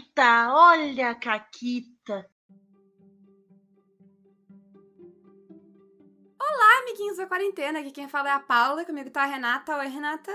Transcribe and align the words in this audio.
Caquita, 0.00 0.54
olha 0.54 1.10
a 1.10 1.14
Caquita. 1.14 2.26
Olá, 6.40 6.78
amiguinhos 6.82 7.18
da 7.18 7.26
quarentena. 7.26 7.80
Aqui 7.80 7.90
quem 7.90 8.08
fala 8.08 8.30
é 8.30 8.32
a 8.32 8.40
Paula, 8.40 8.84
comigo 8.84 9.10
tá 9.10 9.24
a 9.24 9.26
Renata. 9.26 9.76
Oi, 9.76 9.88
Renata. 9.88 10.32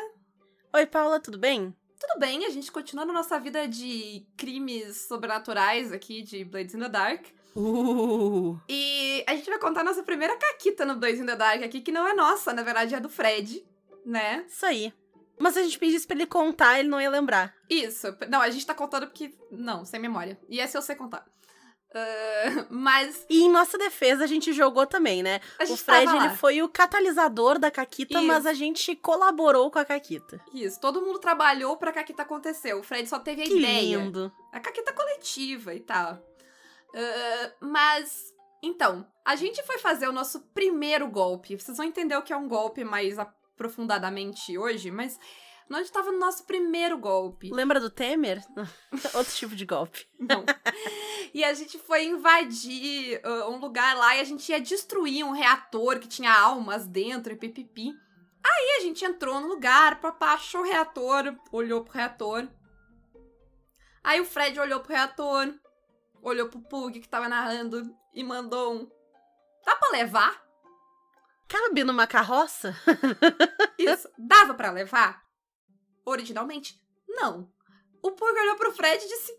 Oi, 0.73 0.85
Paula, 0.85 1.19
tudo 1.19 1.39
bem? 1.39 1.75
Tudo 1.99 2.19
bem, 2.19 2.45
a 2.45 2.49
gente 2.49 2.71
continua 2.71 3.05
na 3.05 3.13
nossa 3.13 3.39
vida 3.39 3.67
de 3.67 4.27
crimes 4.37 5.07
sobrenaturais 5.07 5.91
aqui 5.91 6.21
de 6.21 6.43
Blades 6.43 6.75
in 6.75 6.79
the 6.79 6.89
Dark. 6.89 7.25
Uh. 7.55 8.59
E 8.69 9.23
a 9.25 9.35
gente 9.35 9.49
vai 9.49 9.57
contar 9.57 9.81
a 9.81 9.85
nossa 9.85 10.03
primeira 10.03 10.37
caquita 10.37 10.85
no 10.85 10.95
Blades 10.97 11.21
in 11.21 11.25
the 11.25 11.35
Dark 11.35 11.63
aqui, 11.63 11.81
que 11.81 11.91
não 11.91 12.07
é 12.07 12.13
nossa, 12.13 12.53
na 12.53 12.61
verdade 12.61 12.93
é 12.93 12.99
do 12.99 13.09
Fred, 13.09 13.65
né? 14.05 14.45
Isso 14.47 14.65
aí. 14.65 14.93
Mas 15.37 15.53
se 15.53 15.59
a 15.59 15.63
gente 15.63 15.77
pedisse 15.79 16.07
pra 16.07 16.15
ele 16.15 16.25
contar, 16.25 16.79
ele 16.79 16.87
não 16.89 17.01
ia 17.01 17.09
lembrar. 17.09 17.53
Isso. 17.69 18.07
Não, 18.29 18.41
a 18.41 18.49
gente 18.49 18.65
tá 18.65 18.73
contando 18.73 19.07
porque. 19.07 19.33
Não, 19.51 19.83
sem 19.85 19.99
memória. 19.99 20.39
E 20.49 20.59
essa 20.59 20.77
eu 20.77 20.81
sei 20.81 20.95
contar. 20.95 21.25
Uh, 21.91 22.67
mas. 22.69 23.25
E 23.29 23.43
em 23.43 23.49
nossa 23.49 23.77
defesa, 23.77 24.23
a 24.23 24.27
gente 24.27 24.51
jogou 24.51 24.85
também, 24.85 25.23
né? 25.23 25.39
A 25.59 25.63
O 25.63 25.77
Fred, 25.77 26.13
ele 26.13 26.29
foi 26.35 26.61
o 26.61 26.67
catalisador 26.67 27.57
da 27.57 27.71
Caquita, 27.71 28.17
Isso. 28.17 28.27
mas 28.27 28.45
a 28.45 28.53
gente 28.53 28.95
colaborou 28.97 29.71
com 29.71 29.79
a 29.79 29.85
Caquita. 29.85 30.41
Isso, 30.53 30.79
todo 30.79 31.01
mundo 31.01 31.19
trabalhou 31.19 31.77
pra 31.77 31.93
Caquita 31.93 32.23
acontecer. 32.23 32.73
O 32.73 32.83
Fred 32.83 33.07
só 33.07 33.17
teve 33.19 33.43
a 33.43 33.45
Que 33.45 33.57
ideia. 33.57 33.97
lindo. 33.97 34.31
A 34.51 34.59
caqueta 34.59 34.91
coletiva 34.91 35.73
e 35.73 35.79
tal. 35.79 36.21
Ah, 36.93 37.51
mas, 37.61 38.33
então, 38.61 39.05
a 39.25 39.35
gente 39.35 39.61
foi 39.63 39.77
fazer 39.77 40.07
o 40.07 40.13
nosso 40.13 40.41
primeiro 40.53 41.07
golpe. 41.09 41.55
Vocês 41.57 41.77
vão 41.77 41.85
entender 41.85 42.15
o 42.17 42.21
que 42.21 42.33
é 42.33 42.37
um 42.37 42.47
golpe 42.47 42.83
mais 42.83 43.17
aprofundadamente 43.55 44.57
hoje, 44.57 44.91
mas 44.91 45.19
nós 45.67 45.89
tava 45.89 46.11
no 46.11 46.19
nosso 46.19 46.45
primeiro 46.45 46.97
golpe. 46.97 47.51
Lembra 47.51 47.79
do 47.79 47.89
Temer? 47.89 48.43
Outro 49.15 49.33
tipo 49.33 49.55
de 49.55 49.65
golpe. 49.65 50.07
Não. 50.19 50.45
e 51.33 51.43
a 51.43 51.53
gente 51.53 51.79
foi 51.79 52.05
invadir 52.05 53.19
ah, 53.23 53.49
um 53.49 53.57
lugar 53.57 53.95
lá 53.95 54.15
e 54.15 54.19
a 54.19 54.23
gente 54.23 54.47
ia 54.51 54.59
destruir 54.59 55.25
um 55.25 55.31
reator 55.31 55.99
que 55.99 56.07
tinha 56.07 56.31
almas 56.31 56.85
dentro 56.85 57.33
e 57.33 57.35
pipipi. 57.35 57.91
Aí 58.45 58.77
a 58.77 58.81
gente 58.81 59.03
entrou 59.03 59.41
no 59.41 59.47
lugar, 59.47 59.99
papá 59.99 60.33
achou 60.33 60.61
o 60.61 60.65
reator, 60.65 61.35
olhou 61.51 61.83
pro 61.83 61.93
reator. 61.93 62.47
Aí 64.03 64.21
o 64.21 64.25
Fred 64.25 64.59
olhou 64.59 64.81
pro 64.81 64.93
reator, 64.93 65.51
olhou 66.21 66.47
pro 66.47 66.61
Pug 66.61 66.99
que 66.99 67.09
tava 67.09 67.27
narrando 67.27 67.91
e 68.13 68.23
mandou 68.23 68.75
um. 68.75 68.89
Dá 69.65 69.75
pra 69.75 69.89
levar? 69.89 70.44
Cabe 71.47 71.83
numa 71.83 72.07
carroça? 72.07 72.75
Isso. 73.77 74.09
Dava 74.17 74.53
pra 74.53 74.71
levar? 74.71 75.23
Originalmente, 76.03 76.79
não. 77.07 77.49
O 78.01 78.11
Pug 78.11 78.39
olhou 78.39 78.55
pro 78.55 78.71
Fred 78.71 79.03
e 79.03 79.07
disse: 79.07 79.37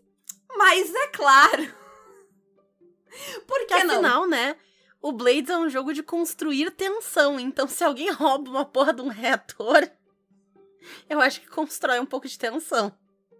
Mas 0.55 0.93
é 0.93 1.07
claro. 1.07 1.63
Por 3.47 3.59
que 3.59 3.67
Porque 3.67 3.83
não? 3.83 3.95
afinal, 3.95 4.27
né? 4.27 4.57
O 5.01 5.11
Blades 5.11 5.49
é 5.49 5.57
um 5.57 5.69
jogo 5.69 5.93
de 5.93 6.03
construir 6.03 6.71
tensão. 6.71 7.39
Então, 7.39 7.67
se 7.67 7.83
alguém 7.83 8.11
rouba 8.11 8.49
uma 8.49 8.65
porra 8.65 8.93
de 8.93 9.01
um 9.01 9.07
reator, 9.07 9.89
eu 11.09 11.21
acho 11.21 11.41
que 11.41 11.47
constrói 11.47 11.99
um 11.99 12.05
pouco 12.05 12.27
de 12.27 12.37
tensão. 12.37 12.91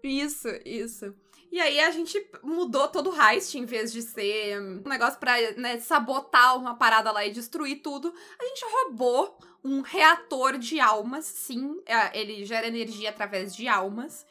Isso, 0.02 0.48
isso. 0.64 1.14
E 1.50 1.60
aí 1.60 1.80
a 1.80 1.90
gente 1.90 2.24
mudou 2.42 2.88
todo 2.88 3.10
o 3.10 3.20
heist, 3.20 3.56
em 3.56 3.64
vez 3.64 3.92
de 3.92 4.02
ser 4.02 4.60
um 4.60 4.82
negócio 4.88 5.18
pra 5.18 5.34
né, 5.52 5.78
sabotar 5.78 6.56
uma 6.56 6.74
parada 6.74 7.10
lá 7.10 7.24
e 7.24 7.30
destruir 7.30 7.80
tudo. 7.82 8.12
A 8.38 8.44
gente 8.44 8.64
roubou 8.70 9.38
um 9.64 9.80
reator 9.80 10.58
de 10.58 10.78
almas, 10.78 11.24
sim. 11.24 11.80
é, 11.86 12.18
Ele 12.18 12.44
gera 12.44 12.66
energia 12.66 13.10
através 13.10 13.56
de 13.56 13.66
almas. 13.66 14.26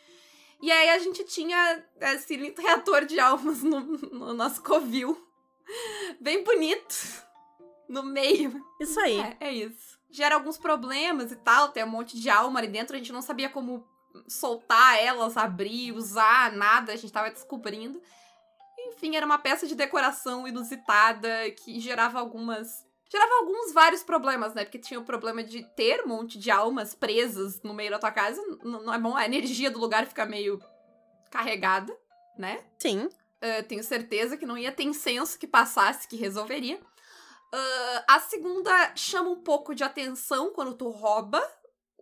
E 0.61 0.71
aí 0.71 0.89
a 0.89 0.99
gente 0.99 1.23
tinha 1.23 1.83
esse 2.01 2.35
lindo 2.35 2.61
reator 2.61 3.05
de 3.05 3.19
almas 3.19 3.63
no, 3.63 3.79
no 3.79 4.33
nosso 4.33 4.61
covil. 4.61 5.17
Bem 6.19 6.43
bonito. 6.43 7.25
No 7.88 8.03
meio. 8.03 8.63
Isso 8.79 9.00
aí. 9.00 9.19
É, 9.19 9.38
é 9.47 9.53
isso. 9.53 9.97
Gera 10.09 10.35
alguns 10.35 10.57
problemas 10.57 11.31
e 11.31 11.35
tal, 11.35 11.69
tem 11.69 11.83
um 11.83 11.89
monte 11.89 12.19
de 12.19 12.29
alma 12.29 12.59
ali 12.59 12.67
dentro, 12.67 12.95
a 12.95 13.00
gente 13.00 13.11
não 13.11 13.22
sabia 13.22 13.50
como 13.50 13.85
soltar 14.28 14.97
elas, 15.00 15.38
abrir, 15.38 15.91
usar, 15.91 16.51
nada, 16.51 16.94
a 16.94 16.95
gente 16.95 17.11
tava 17.11 17.29
descobrindo. 17.29 18.01
Enfim, 18.88 19.16
era 19.16 19.25
uma 19.25 19.38
peça 19.38 19.67
de 19.67 19.75
decoração 19.75 20.47
inusitada 20.47 21.29
que 21.51 21.79
gerava 21.79 22.19
algumas. 22.19 22.85
Gerava 23.09 23.33
alguns 23.39 23.72
vários 23.72 24.03
problemas, 24.03 24.53
né? 24.53 24.66
Porque 24.66 24.79
tinha 24.79 25.00
o 25.00 25.06
problema 25.06 25.44
de 25.44 25.63
ter 25.75 26.03
um 26.03 26.07
monte 26.07 26.38
de 26.38 26.51
almas 26.51 26.94
presas 26.94 27.61
no 27.61 27.73
meio 27.73 27.91
da 27.91 28.00
tua 28.00 28.11
casa. 28.11 28.41
N- 28.41 28.57
não 28.63 28.94
é 28.94 29.00
bom, 29.00 29.16
a 29.16 29.25
energia 29.25 29.72
do 29.72 29.79
lugar 29.79 30.06
fica 30.06 30.25
meio 30.25 30.61
carregada, 31.31 31.95
né? 32.38 32.63
Sim. 32.77 33.06
Uh, 33.06 33.63
tenho 33.67 33.83
certeza 33.83 34.35
que 34.35 34.45
não 34.45 34.57
ia 34.57 34.72
ter 34.72 34.83
incenso 34.83 35.38
que 35.39 35.47
passasse 35.47 36.07
que 36.07 36.16
resolveria. 36.16 36.77
Uh, 36.77 38.03
a 38.07 38.19
segunda 38.19 38.94
chama 38.95 39.29
um 39.29 39.41
pouco 39.41 39.73
de 39.73 39.83
atenção 39.83 40.51
quando 40.51 40.73
tu 40.73 40.89
rouba 40.89 41.41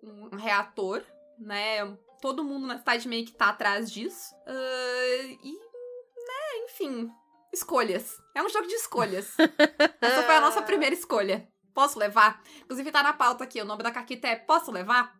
um 0.01 0.35
reator, 0.35 1.03
né? 1.37 1.85
Todo 2.21 2.43
mundo 2.43 2.65
na 2.65 2.77
cidade 2.77 3.07
meio 3.07 3.25
que 3.25 3.33
tá 3.33 3.49
atrás 3.49 3.91
disso. 3.91 4.33
Uh, 4.47 5.37
e, 5.43 5.53
né, 5.53 6.65
enfim, 6.65 7.11
escolhas. 7.53 8.17
É 8.33 8.41
um 8.41 8.49
jogo 8.49 8.67
de 8.67 8.73
escolhas. 8.73 9.35
Essa 10.01 10.23
foi 10.23 10.35
a 10.35 10.41
nossa 10.41 10.61
primeira 10.61 10.95
escolha. 10.95 11.47
Posso 11.73 11.99
levar? 11.99 12.41
Inclusive 12.63 12.91
tá 12.91 13.03
na 13.03 13.13
pauta 13.13 13.43
aqui, 13.43 13.61
o 13.61 13.65
nome 13.65 13.83
da 13.83 13.91
caquita 13.91 14.27
é 14.27 14.35
Posso 14.35 14.71
levar? 14.71 15.19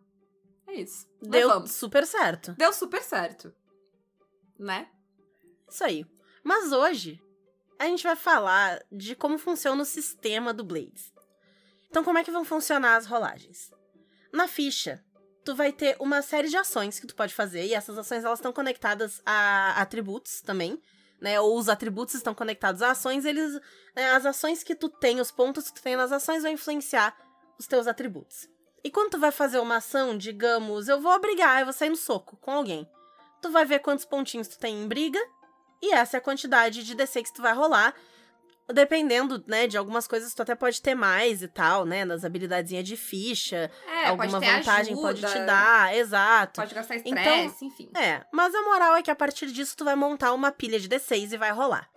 É 0.66 0.74
isso. 0.74 1.06
Deu 1.22 1.66
super 1.66 2.06
certo. 2.06 2.52
Deu 2.52 2.72
super 2.72 3.02
certo. 3.02 3.54
Né? 4.58 4.88
Isso 5.68 5.84
aí. 5.84 6.06
Mas 6.42 6.72
hoje, 6.72 7.22
a 7.78 7.84
gente 7.84 8.02
vai 8.02 8.16
falar 8.16 8.82
de 8.90 9.14
como 9.14 9.38
funciona 9.38 9.82
o 9.82 9.86
sistema 9.86 10.52
do 10.52 10.64
Blades. 10.64 11.12
Então, 11.88 12.02
como 12.02 12.18
é 12.18 12.24
que 12.24 12.30
vão 12.30 12.44
funcionar 12.44 12.96
as 12.96 13.06
rolagens? 13.06 13.70
Na 14.32 14.48
ficha, 14.48 15.04
tu 15.46 15.54
vai 15.54 15.72
ter 15.72 15.96
uma 16.00 16.20
série 16.22 16.48
de 16.48 16.56
ações 16.56 16.98
que 16.98 17.06
tu 17.06 17.14
pode 17.14 17.32
fazer, 17.32 17.64
e 17.64 17.72
essas 17.72 17.96
ações 17.96 18.24
elas 18.24 18.40
estão 18.40 18.52
conectadas 18.52 19.22
a 19.24 19.80
atributos 19.80 20.40
também, 20.40 20.82
né? 21.20 21.40
Ou 21.40 21.56
os 21.56 21.68
atributos 21.68 22.16
estão 22.16 22.34
conectados 22.34 22.82
a 22.82 22.90
ações, 22.90 23.24
eles. 23.24 23.54
né, 23.94 24.10
as 24.10 24.26
ações 24.26 24.64
que 24.64 24.74
tu 24.74 24.88
tem, 24.88 25.20
os 25.20 25.30
pontos 25.30 25.70
que 25.70 25.76
tu 25.76 25.82
tem 25.82 25.94
nas 25.94 26.10
ações 26.10 26.42
vão 26.42 26.50
influenciar 26.50 27.16
os 27.56 27.68
teus 27.68 27.86
atributos. 27.86 28.48
E 28.82 28.90
quando 28.90 29.12
tu 29.12 29.18
vai 29.18 29.30
fazer 29.30 29.60
uma 29.60 29.76
ação, 29.76 30.18
digamos, 30.18 30.88
eu 30.88 31.00
vou 31.00 31.18
brigar, 31.20 31.60
eu 31.60 31.66
vou 31.66 31.72
sair 31.72 31.90
no 31.90 31.96
soco 31.96 32.36
com 32.38 32.50
alguém. 32.50 32.86
Tu 33.40 33.48
vai 33.48 33.64
ver 33.64 33.78
quantos 33.78 34.04
pontinhos 34.04 34.48
tu 34.48 34.58
tem 34.58 34.82
em 34.82 34.88
briga, 34.88 35.20
e 35.80 35.92
essa 35.92 36.16
é 36.16 36.18
a 36.18 36.22
quantidade 36.22 36.82
de 36.82 36.94
DC 36.94 37.22
que 37.22 37.32
tu 37.32 37.40
vai 37.40 37.54
rolar. 37.54 37.94
Dependendo, 38.72 39.42
né, 39.46 39.68
de 39.68 39.78
algumas 39.78 40.08
coisas, 40.08 40.34
tu 40.34 40.42
até 40.42 40.54
pode 40.54 40.82
ter 40.82 40.94
mais 40.94 41.40
e 41.40 41.46
tal, 41.46 41.84
né? 41.84 42.04
Nas 42.04 42.24
habilidadezinhas 42.24 42.84
de 42.84 42.96
ficha. 42.96 43.70
É, 43.86 44.08
alguma 44.08 44.40
pode 44.40 44.46
vantagem 44.46 44.92
ajuda, 44.94 45.00
pode 45.00 45.20
te 45.20 45.46
dar, 45.46 45.96
exato. 45.96 46.60
Pode 46.60 46.74
gastar 46.74 46.96
Então, 46.96 47.12
estresse, 47.12 47.64
enfim. 47.64 47.90
É, 47.94 48.24
mas 48.32 48.52
a 48.54 48.62
moral 48.62 48.96
é 48.96 49.02
que 49.02 49.10
a 49.10 49.14
partir 49.14 49.52
disso 49.52 49.76
tu 49.76 49.84
vai 49.84 49.94
montar 49.94 50.32
uma 50.32 50.50
pilha 50.50 50.80
de 50.80 50.88
D6 50.88 51.32
e 51.32 51.36
vai 51.36 51.52
rolar. 51.52 51.88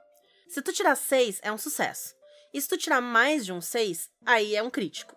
Se 0.48 0.62
tu 0.62 0.72
tirar 0.72 0.96
6, 0.96 1.40
é 1.42 1.52
um 1.52 1.58
sucesso. 1.58 2.14
E 2.54 2.62
se 2.62 2.68
tu 2.68 2.78
tirar 2.78 3.02
mais 3.02 3.46
de 3.46 3.52
um 3.52 3.62
6, 3.62 4.10
aí 4.26 4.56
é 4.56 4.62
um 4.62 4.70
crítico. 4.70 5.16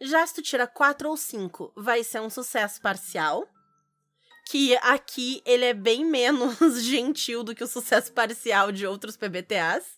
Já 0.00 0.24
se 0.24 0.34
tu 0.34 0.42
tira 0.42 0.66
4 0.66 1.08
ou 1.08 1.16
5, 1.16 1.72
vai 1.76 2.04
ser 2.04 2.20
um 2.20 2.30
sucesso 2.30 2.80
parcial. 2.80 3.48
Que 4.48 4.76
aqui 4.76 5.42
ele 5.44 5.64
é 5.64 5.74
bem 5.74 6.04
menos 6.04 6.56
gentil 6.82 7.42
do 7.42 7.54
que 7.54 7.64
o 7.64 7.68
sucesso 7.68 8.12
parcial 8.12 8.72
de 8.72 8.86
outros 8.86 9.16
PBTAs. 9.16 9.97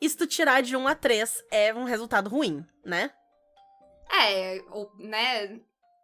E 0.00 0.08
se 0.08 0.16
tu 0.16 0.26
tirar 0.26 0.62
de 0.62 0.76
1 0.76 0.88
a 0.88 0.94
3, 0.94 1.44
é 1.50 1.74
um 1.74 1.84
resultado 1.84 2.28
ruim, 2.30 2.64
né? 2.84 3.10
É, 4.12 4.62
ou, 4.70 4.90
né, 4.98 5.60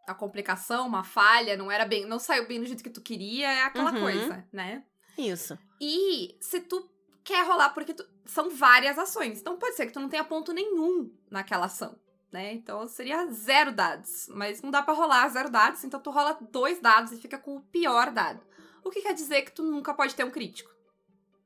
a 0.07 0.15
complicação, 0.15 0.87
uma 0.87 1.03
falha, 1.03 1.57
não 1.57 1.71
era 1.71 1.85
bem, 1.85 2.05
não 2.07 2.19
saiu 2.19 2.47
bem 2.47 2.61
do 2.61 2.67
jeito 2.67 2.83
que 2.83 2.91
tu 2.91 3.01
queria, 3.01 3.51
é 3.51 3.63
aquela 3.63 3.93
Uhum. 3.93 4.01
coisa, 4.01 4.45
né? 4.53 4.85
Isso. 5.19 5.59
E 5.81 6.37
se 6.41 6.61
tu 6.61 6.89
quer 7.25 7.45
rolar, 7.47 7.71
porque 7.71 7.95
tu- 7.95 8.09
são 8.27 8.51
várias 8.51 8.99
ações, 8.99 9.41
então 9.41 9.57
pode 9.59 9.75
ser 9.77 9.87
que 9.87 9.93
tu 9.93 10.01
não 10.01 10.09
tenha 10.09 10.23
ponto 10.25 10.53
nenhum 10.53 11.11
naquela 11.31 11.67
ação, 11.67 11.99
né? 12.31 12.53
Então 12.53 12.87
seria 12.87 13.27
zero 13.33 13.73
dados, 13.73 14.29
mas 14.31 14.63
não 14.63 14.71
dá 14.71 14.83
pra 14.83 14.95
rolar 14.95 15.29
zero 15.31 15.51
dados, 15.51 15.83
então 15.83 15.99
tu 15.99 16.11
rola 16.11 16.39
dois 16.53 16.81
dados 16.81 17.13
e 17.13 17.17
fica 17.21 17.39
com 17.39 17.57
o 17.57 17.63
pior 17.63 18.11
dado. 18.13 18.41
O 18.85 18.91
que 18.91 19.03
quer 19.03 19.15
dizer 19.15 19.43
que 19.43 19.51
tu 19.53 19.63
nunca 19.65 19.93
pode 19.93 20.15
ter 20.15 20.23
um 20.25 20.31
crítico, 20.31 20.71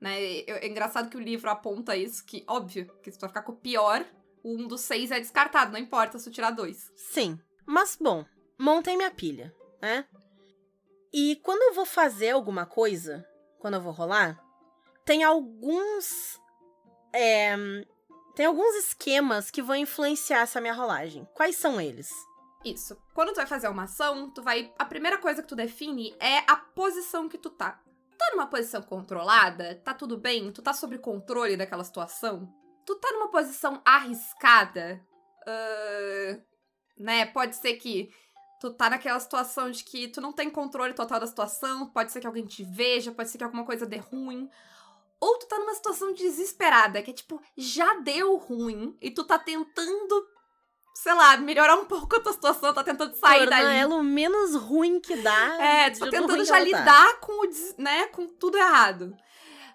né? 0.01 0.21
É 0.23 0.67
engraçado 0.67 1.11
que 1.11 1.17
o 1.17 1.21
livro 1.21 1.51
aponta 1.51 1.97
isso, 1.97 2.25
que 2.25 2.45
óbvio, 2.49 2.93
que 3.03 3.11
se 3.11 3.19
tu 3.19 3.23
vai 3.23 3.31
ficar 3.31 3.43
com 3.43 3.53
o 3.53 3.57
pior, 3.57 4.05
um 4.45 4.67
dos 4.67 4.81
seis 4.81 5.11
é 5.11 5.21
descartado, 5.21 5.73
não 5.73 5.79
importa 5.79 6.19
se 6.19 6.25
tu 6.25 6.35
tirar 6.35 6.51
dois. 6.51 6.91
Sim. 6.97 7.39
Mas, 7.67 7.97
bom, 8.01 8.25
montei 8.59 8.97
minha 8.97 9.11
pilha, 9.11 9.55
né? 9.81 10.07
E 11.13 11.37
quando 11.43 11.63
eu 11.63 11.75
vou 11.75 11.85
fazer 11.85 12.31
alguma 12.31 12.65
coisa, 12.65 13.27
quando 13.59 13.75
eu 13.75 13.81
vou 13.81 13.93
rolar, 13.93 14.41
tem 15.05 15.23
alguns. 15.23 16.41
é, 17.13 17.57
tem 18.35 18.47
alguns 18.47 18.75
esquemas 18.77 19.51
que 19.51 19.61
vão 19.61 19.77
influenciar 19.77 20.41
essa 20.41 20.61
minha 20.61 20.73
rolagem. 20.73 21.29
Quais 21.35 21.57
são 21.57 21.81
eles? 21.81 22.11
Isso. 22.65 22.97
Quando 23.15 23.33
tu 23.33 23.37
vai 23.37 23.47
fazer 23.47 23.69
uma 23.69 23.85
ação, 23.85 24.31
tu 24.31 24.43
vai. 24.43 24.73
A 24.79 24.85
primeira 24.85 25.19
coisa 25.19 25.43
que 25.43 25.49
tu 25.49 25.57
define 25.57 26.15
é 26.21 26.39
a 26.47 26.57
posição 26.57 27.29
que 27.29 27.39
tu 27.39 27.51
tá. 27.51 27.81
Tá 28.21 28.31
numa 28.33 28.47
posição 28.47 28.83
controlada? 28.83 29.81
Tá 29.83 29.95
tudo 29.95 30.19
bem? 30.19 30.53
Tu 30.53 30.61
tá 30.61 30.75
sob 30.75 30.99
controle 30.99 31.57
daquela 31.57 31.83
situação? 31.83 32.53
Tu 32.85 32.95
tá 32.97 33.11
numa 33.13 33.31
posição 33.31 33.81
arriscada? 33.83 35.01
Uh, 35.43 36.43
né? 36.99 37.25
Pode 37.27 37.57
ser 37.57 37.77
que 37.77 38.13
tu 38.61 38.71
tá 38.75 38.91
naquela 38.91 39.19
situação 39.19 39.71
de 39.71 39.83
que 39.83 40.07
tu 40.09 40.21
não 40.21 40.35
tem 40.35 40.51
controle 40.51 40.93
total 40.93 41.19
da 41.19 41.27
situação, 41.27 41.87
pode 41.87 42.13
ser 42.13 42.21
que 42.21 42.27
alguém 42.27 42.45
te 42.45 42.63
veja, 42.63 43.11
pode 43.11 43.31
ser 43.31 43.39
que 43.39 43.45
alguma 43.45 43.65
coisa 43.65 43.87
dê 43.87 43.97
ruim. 43.97 44.51
Ou 45.19 45.39
tu 45.39 45.47
tá 45.47 45.59
numa 45.59 45.75
situação 45.75 46.13
desesperada, 46.13 47.03
que 47.03 47.11
é 47.11 47.15
tipo, 47.15 47.41
já 47.57 47.95
deu 48.01 48.37
ruim 48.37 48.97
e 49.01 49.11
tu 49.11 49.25
tá 49.25 49.39
tentando, 49.39 50.27
sei 50.95 51.15
lá, 51.15 51.37
melhorar 51.37 51.77
um 51.77 51.85
pouco 51.85 52.17
a 52.17 52.21
tua 52.21 52.33
situação, 52.33 52.75
tá 52.75 52.85
tentando 52.85 53.15
sair 53.15 53.41
Tornar 53.41 53.63
dali. 53.63 53.77
ela 53.77 53.95
o 53.95 54.03
menos 54.03 54.55
ruim 54.55 55.01
que 55.01 55.17
dá. 55.17 55.57
É, 55.61 55.91
tu 55.91 56.01
tá 56.01 56.11
tentando 56.11 56.45
já 56.45 56.55
tá. 56.55 56.61
lidar 56.61 57.21
com 57.21 57.47
o, 57.47 57.51
né, 57.79 58.07
com 58.09 58.27
tudo 58.27 58.59
errado. 58.59 59.15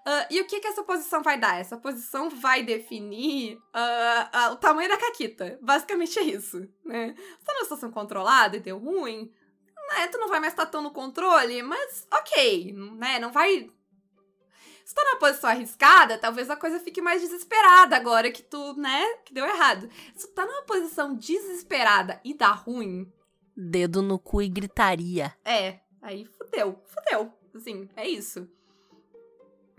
Ah, 0.06 0.27
e 0.29 0.39
o 0.39 0.45
que 0.45 0.59
que 0.59 0.67
essa 0.67 0.83
posição 0.83 1.23
vai 1.23 1.39
dar? 1.39 1.59
Essa 1.59 1.77
posição 1.77 2.29
vai 2.29 2.62
definir 2.62 3.59
ah, 3.73 4.29
ah, 4.31 4.51
o 4.51 4.56
tamanho 4.56 4.88
da 4.88 4.97
caquita. 4.97 5.57
Basicamente 5.62 6.19
é 6.19 6.23
isso, 6.23 6.59
né? 6.85 7.15
Você 7.17 7.45
tá 7.45 7.53
numa 7.53 7.63
situação 7.63 7.91
controlada 7.91 8.56
e 8.56 8.59
deu 8.59 8.77
ruim, 8.77 9.31
né? 9.89 10.07
Tu 10.07 10.19
não 10.19 10.29
vai 10.29 10.39
mais 10.39 10.53
estar 10.53 10.67
tão 10.67 10.83
no 10.83 10.91
controle, 10.91 11.63
mas 11.63 12.07
ok, 12.12 12.71
né? 12.97 13.17
Não 13.17 13.31
vai... 13.31 13.67
Se 14.86 14.94
tu 14.94 14.98
tá 14.98 15.04
numa 15.04 15.20
posição 15.20 15.50
arriscada, 15.50 16.18
talvez 16.18 16.48
a 16.50 16.56
coisa 16.56 16.80
fique 16.80 17.02
mais 17.02 17.20
desesperada 17.20 17.96
agora 17.96 18.32
que 18.32 18.44
tu, 18.44 18.74
né, 18.76 19.04
que 19.26 19.34
deu 19.34 19.44
errado. 19.44 19.90
Se 20.16 20.28
tu 20.28 20.34
tá 20.34 20.46
numa 20.46 20.62
posição 20.62 21.16
desesperada 21.16 22.22
e 22.24 22.34
dá 22.36 22.52
ruim, 22.52 23.12
Dedo 23.58 24.02
no 24.02 24.20
cu 24.20 24.42
e 24.42 24.50
gritaria. 24.50 25.34
é, 25.44 25.80
aí 26.02 26.26
fudeu, 26.26 26.80
fudeu. 26.86 27.34
Assim, 27.56 27.90
é 27.96 28.08
isso. 28.08 28.48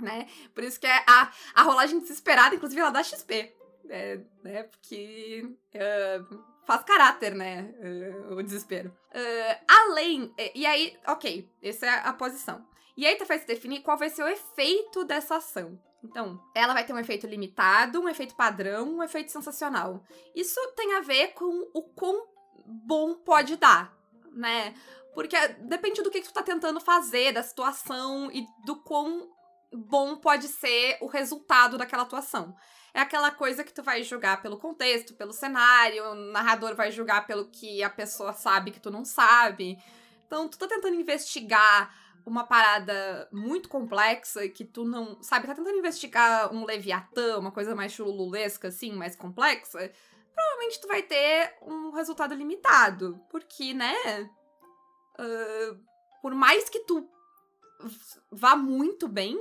Né? 0.00 0.26
Por 0.54 0.64
isso 0.64 0.80
que 0.80 0.86
é 0.86 1.04
a, 1.06 1.30
a 1.54 1.62
rolagem 1.62 2.00
desesperada, 2.00 2.54
inclusive, 2.54 2.80
ela 2.80 2.90
dá 2.90 3.02
XP. 3.02 3.54
É, 3.88 4.18
né? 4.42 4.62
Porque 4.64 5.48
é, 5.72 6.20
faz 6.66 6.82
caráter, 6.84 7.34
né? 7.34 7.72
é, 7.80 8.32
o 8.32 8.42
desespero. 8.42 8.94
É, 9.12 9.60
além. 9.68 10.34
E 10.54 10.66
aí, 10.66 10.98
ok, 11.06 11.48
essa 11.62 11.86
é 11.86 11.90
a 11.90 12.12
posição. 12.12 12.66
E 12.96 13.06
aí 13.06 13.16
tu 13.16 13.26
se 13.26 13.46
definir 13.46 13.82
qual 13.82 13.98
vai 13.98 14.08
ser 14.08 14.22
o 14.22 14.28
efeito 14.28 15.04
dessa 15.04 15.36
ação. 15.36 15.78
Então, 16.02 16.40
ela 16.54 16.72
vai 16.72 16.84
ter 16.84 16.92
um 16.92 16.98
efeito 16.98 17.26
limitado, 17.26 18.00
um 18.00 18.08
efeito 18.08 18.34
padrão, 18.34 18.96
um 18.96 19.02
efeito 19.02 19.30
sensacional. 19.30 20.04
Isso 20.34 20.60
tem 20.76 20.94
a 20.94 21.00
ver 21.00 21.28
com 21.34 21.68
o 21.74 21.82
quão 21.82 22.26
bom 22.64 23.14
pode 23.14 23.56
dar, 23.56 23.92
né? 24.32 24.74
Porque 25.14 25.36
depende 25.60 26.02
do 26.02 26.10
que, 26.10 26.20
que 26.20 26.28
tu 26.28 26.32
tá 26.34 26.42
tentando 26.42 26.80
fazer, 26.80 27.32
da 27.32 27.42
situação 27.42 28.30
e 28.30 28.46
do 28.64 28.76
quão 28.76 29.30
bom 29.72 30.16
pode 30.16 30.48
ser 30.48 30.98
o 31.00 31.06
resultado 31.06 31.76
daquela 31.76 32.02
atuação. 32.02 32.54
É 32.94 33.00
aquela 33.00 33.30
coisa 33.30 33.62
que 33.62 33.74
tu 33.74 33.82
vai 33.82 34.02
julgar 34.02 34.40
pelo 34.40 34.58
contexto, 34.58 35.14
pelo 35.14 35.32
cenário, 35.32 36.02
o 36.02 36.14
narrador 36.14 36.74
vai 36.74 36.90
julgar 36.90 37.26
pelo 37.26 37.50
que 37.50 37.82
a 37.82 37.90
pessoa 37.90 38.32
sabe 38.32 38.70
que 38.70 38.80
tu 38.80 38.90
não 38.90 39.04
sabe. 39.04 39.76
Então, 40.26 40.48
tu 40.48 40.58
tá 40.58 40.66
tentando 40.66 40.94
investigar 40.94 41.94
uma 42.26 42.44
parada 42.44 43.28
muito 43.32 43.68
complexa 43.68 44.48
que 44.48 44.64
tu 44.64 44.84
não. 44.84 45.22
Sabe, 45.22 45.46
tá 45.46 45.54
tentando 45.54 45.78
investigar 45.78 46.52
um 46.52 46.64
Leviatã, 46.64 47.38
uma 47.38 47.52
coisa 47.52 47.74
mais 47.74 47.92
chululesca, 47.92 48.68
assim, 48.68 48.92
mais 48.92 49.14
complexa. 49.14 49.90
Provavelmente 50.34 50.80
tu 50.80 50.88
vai 50.88 51.02
ter 51.02 51.56
um 51.62 51.92
resultado 51.92 52.34
limitado. 52.34 53.18
Porque, 53.30 53.72
né? 53.72 53.94
ah, 55.18 55.76
por 56.20 56.34
mais 56.34 56.68
que 56.68 56.80
tu 56.80 57.08
vá 58.30 58.56
muito 58.56 59.06
bem, 59.06 59.38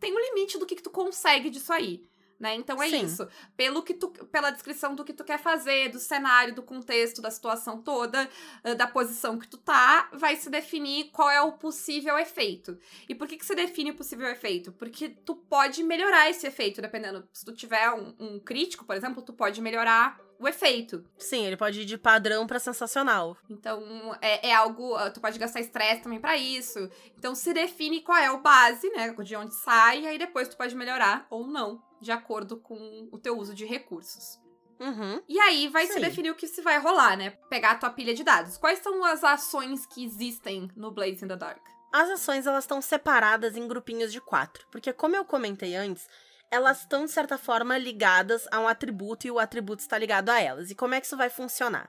tem 0.00 0.12
um 0.12 0.18
limite 0.18 0.58
do 0.58 0.66
que, 0.66 0.74
que 0.74 0.82
tu 0.82 0.90
consegue 0.90 1.48
disso 1.48 1.72
aí. 1.72 2.04
Né? 2.42 2.56
Então 2.56 2.82
é 2.82 2.88
Sim. 2.88 3.04
isso. 3.04 3.28
Pelo 3.56 3.84
que 3.84 3.94
tu, 3.94 4.08
pela 4.08 4.50
descrição 4.50 4.96
do 4.96 5.04
que 5.04 5.12
tu 5.12 5.22
quer 5.22 5.38
fazer, 5.38 5.90
do 5.90 6.00
cenário, 6.00 6.52
do 6.52 6.62
contexto, 6.64 7.22
da 7.22 7.30
situação 7.30 7.80
toda, 7.80 8.28
eh, 8.64 8.74
da 8.74 8.88
posição 8.88 9.38
que 9.38 9.46
tu 9.46 9.58
tá, 9.58 10.10
vai 10.12 10.34
se 10.34 10.50
definir 10.50 11.10
qual 11.12 11.30
é 11.30 11.40
o 11.40 11.52
possível 11.52 12.18
efeito. 12.18 12.76
E 13.08 13.14
por 13.14 13.28
que, 13.28 13.36
que 13.36 13.46
se 13.46 13.54
define 13.54 13.92
o 13.92 13.94
possível 13.94 14.26
efeito? 14.26 14.72
Porque 14.72 15.08
tu 15.08 15.36
pode 15.36 15.84
melhorar 15.84 16.28
esse 16.28 16.44
efeito, 16.44 16.82
dependendo. 16.82 17.24
Se 17.32 17.44
tu 17.44 17.52
tiver 17.52 17.88
um, 17.92 18.12
um 18.18 18.40
crítico, 18.40 18.84
por 18.84 18.96
exemplo, 18.96 19.22
tu 19.22 19.32
pode 19.32 19.60
melhorar 19.60 20.18
o 20.40 20.48
efeito. 20.48 21.04
Sim, 21.16 21.46
ele 21.46 21.56
pode 21.56 21.82
ir 21.82 21.84
de 21.84 21.96
padrão 21.96 22.44
pra 22.44 22.58
sensacional. 22.58 23.36
Então, 23.48 24.16
é, 24.20 24.48
é 24.48 24.52
algo. 24.52 24.96
ah, 24.96 25.08
Tu 25.12 25.20
pode 25.20 25.38
gastar 25.38 25.60
estresse 25.60 26.02
também 26.02 26.20
pra 26.20 26.36
isso. 26.36 26.90
Então, 27.16 27.36
se 27.36 27.54
define 27.54 28.00
qual 28.00 28.18
é 28.18 28.32
o 28.32 28.40
base, 28.40 28.90
né? 28.90 29.14
De 29.22 29.36
onde 29.36 29.54
sai, 29.54 30.00
e 30.00 30.06
aí 30.08 30.18
depois 30.18 30.48
tu 30.48 30.56
pode 30.56 30.74
melhorar 30.74 31.24
ou 31.30 31.46
não, 31.46 31.80
de 32.02 32.12
acordo 32.12 32.56
com 32.58 33.08
o 33.10 33.18
teu 33.18 33.38
uso 33.38 33.54
de 33.54 33.64
recursos. 33.64 34.38
Uhum. 34.80 35.22
E 35.28 35.38
aí 35.38 35.68
vai 35.68 35.84
Isso 35.84 35.92
se 35.94 36.00
definir 36.00 36.30
o 36.30 36.34
que 36.34 36.48
se 36.48 36.60
vai 36.60 36.78
rolar, 36.78 37.16
né? 37.16 37.30
Pegar 37.48 37.70
a 37.70 37.76
tua 37.76 37.90
pilha 37.90 38.12
de 38.12 38.24
dados. 38.24 38.58
Quais 38.58 38.80
são 38.80 39.04
as 39.04 39.22
ações 39.22 39.86
que 39.86 40.04
existem 40.04 40.68
no 40.74 40.90
Blaze 40.90 41.24
in 41.24 41.28
the 41.28 41.36
Dark? 41.36 41.64
As 41.92 42.10
ações 42.10 42.46
elas 42.46 42.64
estão 42.64 42.82
separadas 42.82 43.56
em 43.56 43.68
grupinhos 43.68 44.12
de 44.12 44.20
quatro, 44.20 44.66
porque 44.72 44.92
como 44.92 45.14
eu 45.14 45.24
comentei 45.24 45.76
antes, 45.76 46.08
elas 46.50 46.80
estão 46.80 47.04
de 47.04 47.12
certa 47.12 47.38
forma 47.38 47.78
ligadas 47.78 48.48
a 48.50 48.58
um 48.58 48.66
atributo 48.66 49.26
e 49.26 49.30
o 49.30 49.38
atributo 49.38 49.82
está 49.82 49.96
ligado 49.96 50.30
a 50.30 50.40
elas. 50.40 50.70
E 50.70 50.74
como 50.74 50.94
é 50.94 51.00
que 51.00 51.06
isso 51.06 51.16
vai 51.16 51.30
funcionar? 51.30 51.88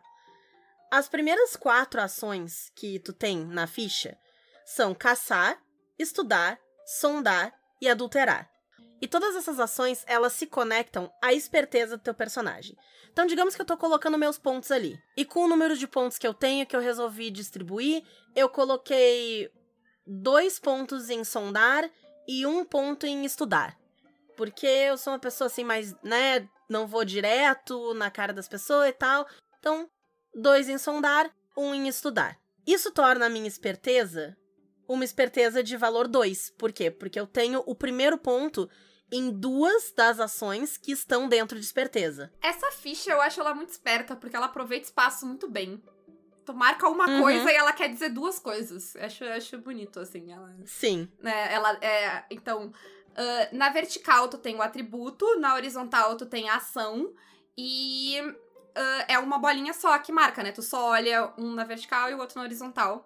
As 0.91 1.09
primeiras 1.09 1.55
quatro 1.55 1.99
ações 1.99 2.71
que 2.75 2.99
tu 2.99 3.11
tem 3.11 3.43
na 3.43 3.65
ficha 3.65 4.15
são 4.65 4.93
caçar, 4.93 5.57
estudar, 5.97 6.59
sondar 6.85 7.51
e 7.81 7.89
adulterar. 7.89 8.52
E 9.01 9.07
todas 9.07 9.35
essas 9.35 9.59
ações, 9.59 10.03
elas 10.07 10.33
se 10.33 10.47
conectam 10.47 11.11
à 11.21 11.33
esperteza 11.33 11.97
do 11.97 12.03
teu 12.03 12.13
personagem. 12.13 12.77
Então, 13.11 13.25
digamos 13.25 13.55
que 13.55 13.61
eu 13.61 13.65
tô 13.65 13.77
colocando 13.77 14.17
meus 14.17 14.37
pontos 14.37 14.71
ali. 14.71 14.97
E 15.15 15.25
com 15.25 15.41
o 15.41 15.47
número 15.47 15.75
de 15.77 15.87
pontos 15.87 16.17
que 16.17 16.25
eu 16.25 16.33
tenho, 16.33 16.65
que 16.65 16.75
eu 16.75 16.79
resolvi 16.79 17.29
distribuir, 17.29 18.03
eu 18.35 18.49
coloquei 18.49 19.51
dois 20.07 20.59
pontos 20.59 21.09
em 21.09 21.23
sondar 21.23 21.89
e 22.27 22.45
um 22.45 22.63
ponto 22.63 23.05
em 23.05 23.25
estudar. 23.25 23.77
Porque 24.35 24.65
eu 24.65 24.97
sou 24.97 25.13
uma 25.13 25.19
pessoa 25.19 25.47
assim 25.47 25.63
mais, 25.63 25.93
né, 26.01 26.47
não 26.69 26.87
vou 26.87 27.05
direto 27.05 27.93
na 27.93 28.09
cara 28.09 28.33
das 28.33 28.47
pessoas 28.47 28.89
e 28.89 28.93
tal. 28.93 29.27
Então, 29.59 29.89
dois 30.33 30.67
em 30.67 30.77
sondar, 30.77 31.31
um 31.55 31.73
em 31.73 31.87
estudar. 31.87 32.37
Isso 32.65 32.91
torna 32.91 33.25
a 33.25 33.29
minha 33.29 33.47
esperteza 33.47 34.35
uma 34.87 35.03
esperteza 35.05 35.63
de 35.63 35.75
valor 35.77 36.07
2. 36.07 36.51
Por 36.57 36.71
quê? 36.71 36.89
Porque 36.91 37.19
eu 37.19 37.27
tenho 37.27 37.63
o 37.65 37.75
primeiro 37.75 38.17
ponto 38.17 38.69
em 39.11 39.29
duas 39.31 39.91
das 39.95 40.19
ações 40.19 40.77
que 40.77 40.91
estão 40.91 41.27
dentro 41.29 41.59
de 41.59 41.65
esperteza. 41.65 42.31
Essa 42.41 42.71
ficha 42.71 43.11
eu 43.11 43.21
acho 43.21 43.39
ela 43.39 43.53
muito 43.53 43.69
esperta, 43.69 44.15
porque 44.15 44.35
ela 44.35 44.47
aproveita 44.47 44.85
espaço 44.85 45.25
muito 45.25 45.47
bem. 45.49 45.81
Tu 46.45 46.53
marca 46.53 46.89
uma 46.89 47.07
Uhum. 47.07 47.21
coisa 47.21 47.51
e 47.51 47.55
ela 47.55 47.71
quer 47.71 47.87
dizer 47.89 48.09
duas 48.09 48.39
coisas. 48.39 48.95
Eu 48.95 49.05
Acho, 49.05 49.23
eu 49.23 49.33
acho 49.33 49.57
bonito, 49.59 49.99
assim. 49.99 50.31
Ela, 50.31 50.53
Sim. 50.65 51.07
né, 51.21 51.53
ela 51.53 51.77
é. 51.81 52.25
Então, 52.31 52.73
ah, 53.15 53.49
na 53.51 53.69
vertical 53.69 54.27
tu 54.27 54.37
tem 54.37 54.55
o 54.55 54.61
atributo, 54.61 55.39
na 55.39 55.53
horizontal 55.53 56.17
tu 56.17 56.25
tem 56.25 56.49
a 56.49 56.55
ação, 56.57 57.13
e 57.57 58.17
ah, 58.75 59.05
é 59.07 59.19
uma 59.19 59.37
bolinha 59.37 59.73
só 59.73 59.97
que 59.99 60.11
marca, 60.11 60.41
né? 60.43 60.51
Tu 60.51 60.61
só 60.63 60.89
olha 60.89 61.31
um 61.37 61.53
na 61.53 61.63
vertical 61.63 62.09
e 62.09 62.13
o 62.15 62.17
outro 62.19 62.37
na 62.39 62.43
horizontal. 62.45 63.05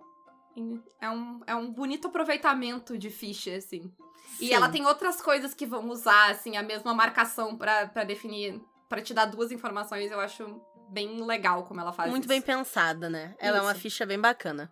E 0.58 0.82
É 1.00 1.10
um, 1.10 1.42
é 1.46 1.56
um 1.56 1.72
bonito 1.72 2.08
aproveitamento 2.08 2.98
de 2.98 3.10
ficha, 3.12 3.56
assim. 3.56 3.92
E 4.40 4.48
Sim. 4.48 4.54
ela 4.54 4.70
tem 4.70 4.86
outras 4.86 5.22
coisas 5.22 5.54
que 5.54 5.66
vão 5.66 5.88
usar, 5.90 6.32
assim, 6.32 6.58
a 6.58 6.64
mesma 6.64 6.94
marcação 6.94 7.56
pra, 7.56 7.88
pra 7.88 8.04
definir, 8.04 8.60
pra 8.90 9.02
te 9.02 9.14
dar 9.14 9.26
duas 9.26 9.52
informações. 9.52 10.12
Eu 10.12 10.20
acho 10.20 10.60
bem 10.90 11.24
legal 11.24 11.64
como 11.64 11.80
ela 11.80 11.94
faz 11.94 12.10
Muito 12.10 12.24
isso. 12.24 12.30
bem 12.30 12.42
pensada, 12.42 13.10
né? 13.10 13.36
Ela 13.40 13.58
é 13.60 13.62
uma 13.62 13.72
Isso. 13.72 13.82
ficha 13.82 14.06
bem 14.06 14.20
bacana. 14.20 14.72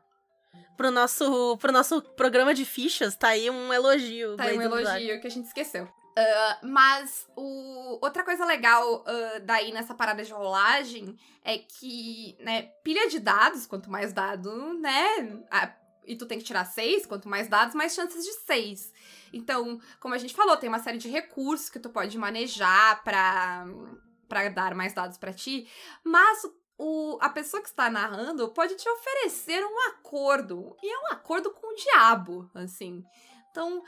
Pro 0.77 0.91
nosso, 0.91 1.57
pro 1.57 1.71
nosso 1.71 2.01
programa 2.01 2.53
de 2.53 2.65
fichas, 2.65 3.15
tá 3.15 3.29
aí 3.29 3.49
um 3.49 3.71
elogio. 3.73 4.35
Tá 4.35 4.43
aí 4.45 4.57
um 4.57 4.61
elogio 4.61 5.21
que 5.21 5.27
a 5.27 5.29
gente 5.29 5.45
esqueceu. 5.45 5.87
Ah, 6.17 6.59
mas 6.63 7.27
o... 7.35 7.99
outra 8.01 8.23
coisa 8.23 8.45
legal 8.45 9.03
ah, 9.05 9.39
daí 9.43 9.71
nessa 9.73 9.93
parada 9.93 10.23
de 10.23 10.31
rolagem 10.31 11.17
é 11.43 11.57
que, 11.57 12.37
né, 12.39 12.63
pilha 12.83 13.09
de 13.09 13.19
dados, 13.19 13.65
quanto 13.65 13.89
mais 13.91 14.13
dado, 14.13 14.73
né? 14.75 15.43
a- 15.51 15.73
E 16.07 16.15
tu 16.15 16.25
tem 16.25 16.37
que 16.37 16.45
tirar 16.45 16.65
seis, 16.65 17.05
quanto 17.05 17.27
mais 17.27 17.47
dados, 17.49 17.75
mais 17.75 17.93
chances 17.95 18.23
de 18.23 18.31
seis. 18.45 18.93
Então, 19.33 19.79
como 19.99 20.13
a 20.13 20.17
gente 20.17 20.33
falou, 20.35 20.55
tem 20.55 20.69
uma 20.69 20.79
série 20.79 20.97
de 20.99 21.09
recursos 21.09 21.69
que 21.69 21.79
tu 21.79 21.89
pode 21.89 22.17
manejar 22.17 23.03
pra, 23.03 23.65
pra 24.29 24.47
dar 24.49 24.73
mais 24.75 24.93
dados 24.93 25.17
pra 25.17 25.33
ti. 25.33 25.67
Mas 26.03 26.43
o, 26.77 27.17
a 27.21 27.29
pessoa 27.29 27.61
que 27.61 27.69
está 27.69 27.89
narrando 27.89 28.49
pode 28.49 28.75
te 28.75 28.87
oferecer 28.87 29.65
um 29.65 29.79
acordo. 29.89 30.77
E 30.81 30.87
é 30.87 30.97
um 30.99 31.07
acordo 31.13 31.49
com 31.51 31.73
o 31.73 31.75
diabo, 31.75 32.49
assim. 32.53 33.03
Então, 33.51 33.83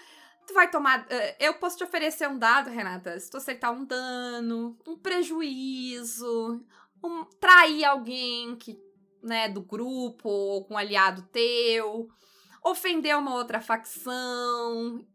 tu 0.47 0.53
vai 0.53 0.69
tomar. 0.71 1.05
eh, 1.09 1.35
eu 1.39 1.53
posso 1.55 1.77
te 1.77 1.83
oferecer 1.83 2.27
um 2.29 2.39
dado, 2.39 2.69
Renata, 2.69 3.19
se 3.19 3.29
tu 3.29 3.37
acertar 3.37 3.71
um 3.71 3.85
dano, 3.85 4.77
um 4.87 4.97
prejuízo, 4.97 6.65
um, 7.03 7.25
trair 7.39 7.85
alguém 7.85 8.55
que, 8.55 8.79
né, 9.21 9.49
do 9.49 9.61
grupo, 9.61 10.29
ou 10.29 10.53
algum 10.55 10.77
aliado 10.77 11.21
teu. 11.31 12.07
ofender 12.63 13.15
uma 13.17 13.33
outra 13.35 13.61
facção, 13.61 15.05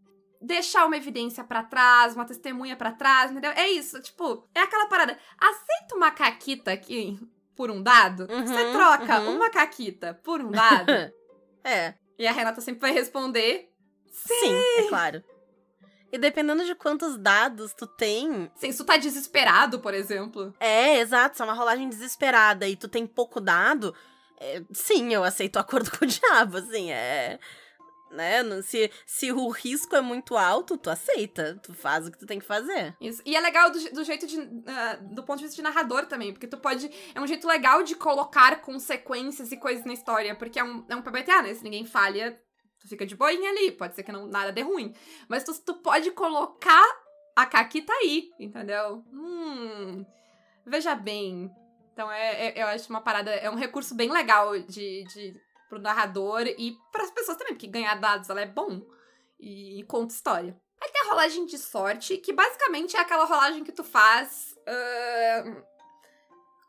deixar 0.41 0.87
uma 0.87 0.97
evidência 0.97 1.45
para 1.45 1.63
trás, 1.63 2.15
uma 2.15 2.25
testemunha 2.25 2.77
para 2.77 2.93
trás, 2.93 3.31
entendeu? 3.31 3.53
É 3.53 3.69
isso, 3.69 4.01
tipo, 4.01 4.49
é 4.55 4.61
aquela 4.61 4.87
parada. 4.87 5.19
Aceita 5.39 5.95
uma 5.97 6.11
caquita 6.11 6.73
aqui 6.73 7.19
por 7.55 7.71
um 7.71 7.83
dado? 7.83 8.27
Uhum, 8.31 8.47
Você 8.47 8.73
troca 8.73 9.21
uhum. 9.21 9.37
uma 9.37 9.51
caquita 9.51 10.15
por 10.23 10.41
um 10.41 10.51
dado? 10.51 10.93
É, 11.65 11.95
e 12.19 12.27
a 12.27 12.33
Renata 12.33 12.61
sempre 12.61 12.81
vai 12.81 12.91
responder. 12.91 13.72
Sim, 14.13 14.55
é 14.79 14.83
claro. 14.89 15.23
E 16.13 16.19
dependendo 16.19 16.65
de 16.65 16.75
quantos 16.75 17.17
dados 17.17 17.73
tu 17.73 17.87
tem, 17.87 18.51
Sim, 18.57 18.71
se 18.71 18.77
tu 18.79 18.85
tá 18.85 18.99
desesperado, 18.99 19.81
por 19.81 19.95
exemplo. 19.95 20.55
é, 20.61 20.99
exato, 20.99 21.37
se 21.37 21.43
é 21.43 21.45
uma 21.47 21.55
rolagem 21.55 21.89
desesperada 21.89 22.69
e 22.69 22.77
tu 22.77 22.87
tem 22.87 23.07
pouco 23.07 23.41
dado, 23.41 23.95
é, 24.39 24.63
sim, 24.75 25.13
eu 25.15 25.25
aceito 25.25 25.57
o 25.57 25.61
acordo 25.61 25.91
com 25.91 26.05
o 26.05 26.09
diabo, 26.09 26.59
assim, 26.59 26.93
é... 26.93 27.39
Né? 28.11 28.43
não- 28.43 28.61
Se, 28.63 28.91
se 29.07 29.33
o 29.33 29.49
risco 29.49 29.97
é 29.97 30.03
muito 30.03 30.37
alto, 30.37 30.77
tu 30.77 30.91
aceita, 30.91 31.59
tu 31.63 31.73
faz 31.73 32.07
o 32.07 32.13
que 32.13 32.19
tu 32.19 32.27
tem 32.27 32.39
que 32.39 32.45
fazer. 32.45 32.95
Isso. 33.01 33.23
E 33.25 33.35
é 33.35 33.41
legal 33.41 33.71
do, 33.71 33.79
do 33.95 34.05
jeito 34.05 34.27
de. 34.27 34.37
ah, 34.67 34.99
do 35.01 35.23
ponto 35.23 35.39
de 35.39 35.45
vista 35.45 35.57
de 35.57 35.63
narrador 35.63 36.05
também, 36.05 36.31
porque 36.31 36.47
tu 36.47 36.59
pode. 36.59 36.91
É 37.15 37.19
um 37.23 37.27
jeito 37.27 37.49
legal 37.49 37.83
de 37.83 37.95
colocar 37.95 38.61
consequências 38.61 39.51
e 39.51 39.57
coisas 39.57 39.87
na 39.87 39.95
história, 39.95 40.35
porque 40.35 40.59
é 40.59 40.63
um, 40.65 40.85
é 40.91 40.95
um 40.95 41.01
PBTA, 41.01 41.41
né? 41.41 41.55
Se 41.55 41.65
ninguém 41.65 41.87
falha, 41.87 42.39
tu 42.83 42.89
fica 42.89 43.07
de 43.07 43.17
boinha 43.17 43.51
ali. 43.51 43.71
Pode 43.73 43.95
ser 43.95 44.03
que 44.03 44.13
não, 44.13 44.27
nada 44.27 44.53
dê 44.53 44.63
ruim. 44.63 44.95
Mas 45.29 45.45
tu, 45.45 45.55
tu 45.61 45.75
pode 45.75 46.11
colocar 46.11 46.85
a 47.35 47.47
Caquita 47.47 47.93
aí, 47.93 48.31
entendeu? 48.39 49.05
Hum. 49.13 50.05
Veja 50.67 50.95
bem. 50.95 51.51
Então, 51.93 52.11
é, 52.11 52.49
é- 52.49 52.63
eu 52.63 52.67
acho 52.67 52.91
uma 52.91 53.01
parada. 53.01 53.31
É 53.31 53.49
um 53.51 53.55
recurso 53.57 53.95
bem 53.95 54.11
legal 54.11 54.59
de, 54.59 55.05
de, 55.05 55.41
pro 55.69 55.81
narrador 55.81 56.43
e 56.47 56.77
pras 56.91 57.11
pessoas 57.11 57.37
também, 57.37 57.55
porque 57.55 57.67
ganhar 57.67 57.95
dados 57.95 58.29
ela 58.29 58.41
é 58.41 58.47
bom 58.47 58.83
e 59.39 59.85
conta 59.89 60.15
história. 60.15 60.57
Aí 60.81 60.91
tem 60.91 61.03
a 61.03 61.11
rolagem 61.11 61.47
de 61.47 61.59
sorte, 61.59 62.17
que 62.17 62.33
basicamente 62.33 62.97
é 62.97 63.01
aquela 63.01 63.25
rolagem 63.25 63.63
que 63.63 63.73
tu 63.73 63.85
faz 63.85 64.57
ahn, 64.67 65.63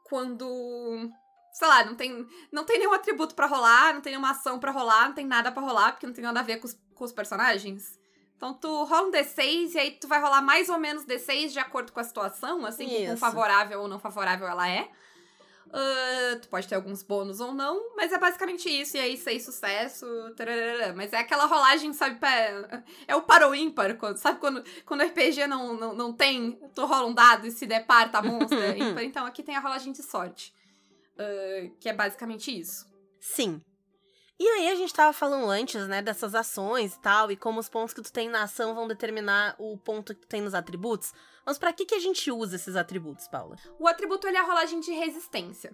quando. 0.03 1.09
Sei 1.53 1.67
lá, 1.67 1.85
não 1.85 1.95
tem, 1.95 2.27
não 2.51 2.63
tem 2.65 2.79
nenhum 2.79 2.93
atributo 2.93 3.35
pra 3.35 3.45
rolar, 3.45 3.93
não 3.93 4.01
tem 4.01 4.11
nenhuma 4.11 4.31
ação 4.31 4.59
pra 4.59 4.71
rolar, 4.71 5.05
não 5.07 5.13
tem 5.13 5.25
nada 5.25 5.51
pra 5.51 5.61
rolar, 5.61 5.91
porque 5.93 6.07
não 6.07 6.13
tem 6.13 6.23
nada 6.23 6.39
a 6.39 6.43
ver 6.43 6.57
com 6.57 6.65
os, 6.67 6.77
com 6.95 7.03
os 7.05 7.11
personagens. 7.13 7.97
Então 8.35 8.53
tu 8.55 8.83
rola 8.85 9.07
um 9.07 9.11
D6 9.11 9.73
e 9.75 9.79
aí 9.79 9.91
tu 9.91 10.07
vai 10.07 10.19
rolar 10.19 10.41
mais 10.41 10.67
ou 10.67 10.77
menos 10.79 11.05
D6 11.05 11.49
de 11.51 11.59
acordo 11.59 11.91
com 11.93 11.99
a 11.99 12.03
situação, 12.03 12.65
assim, 12.65 12.85
com 13.11 13.17
favorável 13.17 13.81
ou 13.81 13.87
não 13.87 13.99
favorável 13.99 14.47
ela 14.47 14.67
é. 14.67 14.89
Ah, 15.75 16.37
tu 16.41 16.47
pode 16.49 16.67
ter 16.67 16.75
alguns 16.75 17.01
bônus 17.01 17.39
ou 17.39 17.51
não, 17.53 17.95
mas 17.95 18.11
é 18.11 18.17
basicamente 18.17 18.69
isso. 18.69 18.95
E 18.95 18.99
aí, 18.99 19.17
seis 19.17 19.43
sucesso, 19.43 20.05
tararara. 20.35 20.93
mas 20.93 21.11
é 21.13 21.17
aquela 21.17 21.45
rolagem, 21.45 21.91
sabe, 21.93 22.19
pra- 22.19 22.83
é 23.07 23.15
o 23.15 23.21
para 23.23 23.47
ou 23.47 23.55
ímpar, 23.55 23.95
quando- 23.97 24.17
sabe 24.17 24.39
quando, 24.39 24.63
quando 24.85 25.01
o 25.01 25.03
RPG 25.05 25.47
não, 25.47 25.73
não, 25.73 25.93
não 25.95 26.13
tem, 26.13 26.59
tu 26.75 26.85
rola 26.85 27.07
um 27.07 27.13
dado 27.13 27.47
e 27.47 27.51
se 27.51 27.65
der 27.65 27.85
par, 27.87 28.11
tá 28.11 28.21
monstro, 28.21 28.59
é. 28.61 28.75
Então 29.05 29.25
aqui 29.25 29.41
tem 29.41 29.55
a 29.55 29.59
rolagem 29.59 29.91
de 29.93 30.03
sorte, 30.03 30.53
Ah, 31.17 31.69
que 31.79 31.89
é 31.89 31.93
basicamente 31.93 32.57
isso. 32.57 32.85
Sim. 33.19 33.61
E 34.39 34.47
aí 34.47 34.69
a 34.69 34.75
gente 34.75 34.93
tava 34.93 35.13
falando 35.13 35.49
antes, 35.49 35.87
né, 35.87 36.01
dessas 36.01 36.35
ações 36.35 36.95
e 36.95 36.99
tal, 36.99 37.31
e 37.31 37.37
como 37.37 37.59
os 37.59 37.69
pontos 37.69 37.93
que 37.93 38.01
tu 38.01 38.11
tem 38.11 38.27
na 38.27 38.43
ação 38.43 38.73
vão 38.73 38.87
determinar 38.87 39.55
o 39.59 39.77
ponto 39.77 40.13
que 40.13 40.21
tu 40.21 40.27
tem 40.27 40.41
nos 40.41 40.53
atributos. 40.53 41.13
Mas 41.45 41.57
pra 41.57 41.71
que 41.71 41.85
que 41.85 41.95
a 41.95 41.99
gente 41.99 42.31
usa 42.31 42.55
esses 42.55 42.75
atributos, 42.75 43.27
Paula? 43.27 43.55
O 43.79 43.87
atributo 43.87 44.27
ele 44.27 44.37
é 44.37 44.39
a 44.39 44.45
rolagem 44.45 44.79
de 44.79 44.91
resistência. 44.91 45.73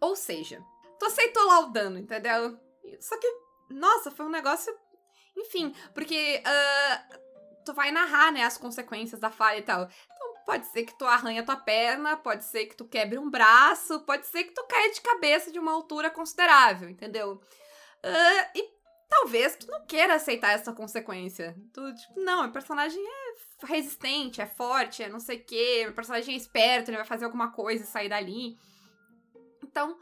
Ou 0.00 0.16
seja, 0.16 0.62
tu 0.98 1.06
aceitou 1.06 1.46
lá 1.46 1.60
o 1.60 1.70
dano, 1.70 1.98
entendeu? 1.98 2.58
Só 3.00 3.16
que, 3.18 3.26
nossa, 3.70 4.10
foi 4.10 4.26
um 4.26 4.30
negócio. 4.30 4.76
Enfim, 5.36 5.74
porque 5.94 6.42
ah, 6.44 7.18
tu 7.64 7.72
vai 7.72 7.90
narrar, 7.92 8.32
né, 8.32 8.42
as 8.42 8.58
consequências 8.58 9.20
da 9.20 9.30
falha 9.30 9.58
e 9.58 9.62
tal. 9.62 9.82
Então, 9.82 10.31
pode 10.44 10.66
ser 10.66 10.84
que 10.84 10.96
tu 10.98 11.04
arranha 11.04 11.44
tua 11.44 11.56
perna, 11.56 12.16
pode 12.16 12.44
ser 12.44 12.66
que 12.66 12.76
tu 12.76 12.84
quebre 12.84 13.18
um 13.18 13.30
braço, 13.30 14.00
pode 14.00 14.26
ser 14.26 14.44
que 14.44 14.52
tu 14.52 14.64
caia 14.66 14.92
de 14.92 15.00
cabeça 15.00 15.50
de 15.50 15.58
uma 15.58 15.72
altura 15.72 16.10
considerável, 16.10 16.88
entendeu? 16.88 17.40
Ah, 18.02 18.50
e 18.54 18.68
talvez 19.08 19.56
tu 19.56 19.66
não 19.66 19.84
queira 19.86 20.14
aceitar 20.14 20.52
essa 20.52 20.72
consequência. 20.72 21.56
Tu, 21.72 21.94
tipo, 21.94 22.20
não, 22.20 22.46
o 22.46 22.52
personagem 22.52 23.00
é 23.00 23.66
resistente, 23.66 24.40
é 24.40 24.46
forte, 24.46 25.02
é 25.02 25.08
não 25.08 25.20
sei 25.20 25.38
o 25.38 25.44
quê, 25.44 25.86
o 25.88 25.94
personagem 25.94 26.34
é 26.34 26.38
esperto, 26.38 26.90
ele 26.90 26.96
vai 26.96 27.06
fazer 27.06 27.24
alguma 27.24 27.52
coisa 27.52 27.84
e 27.84 27.86
sair 27.86 28.08
dali. 28.08 28.56
Então, 29.62 29.98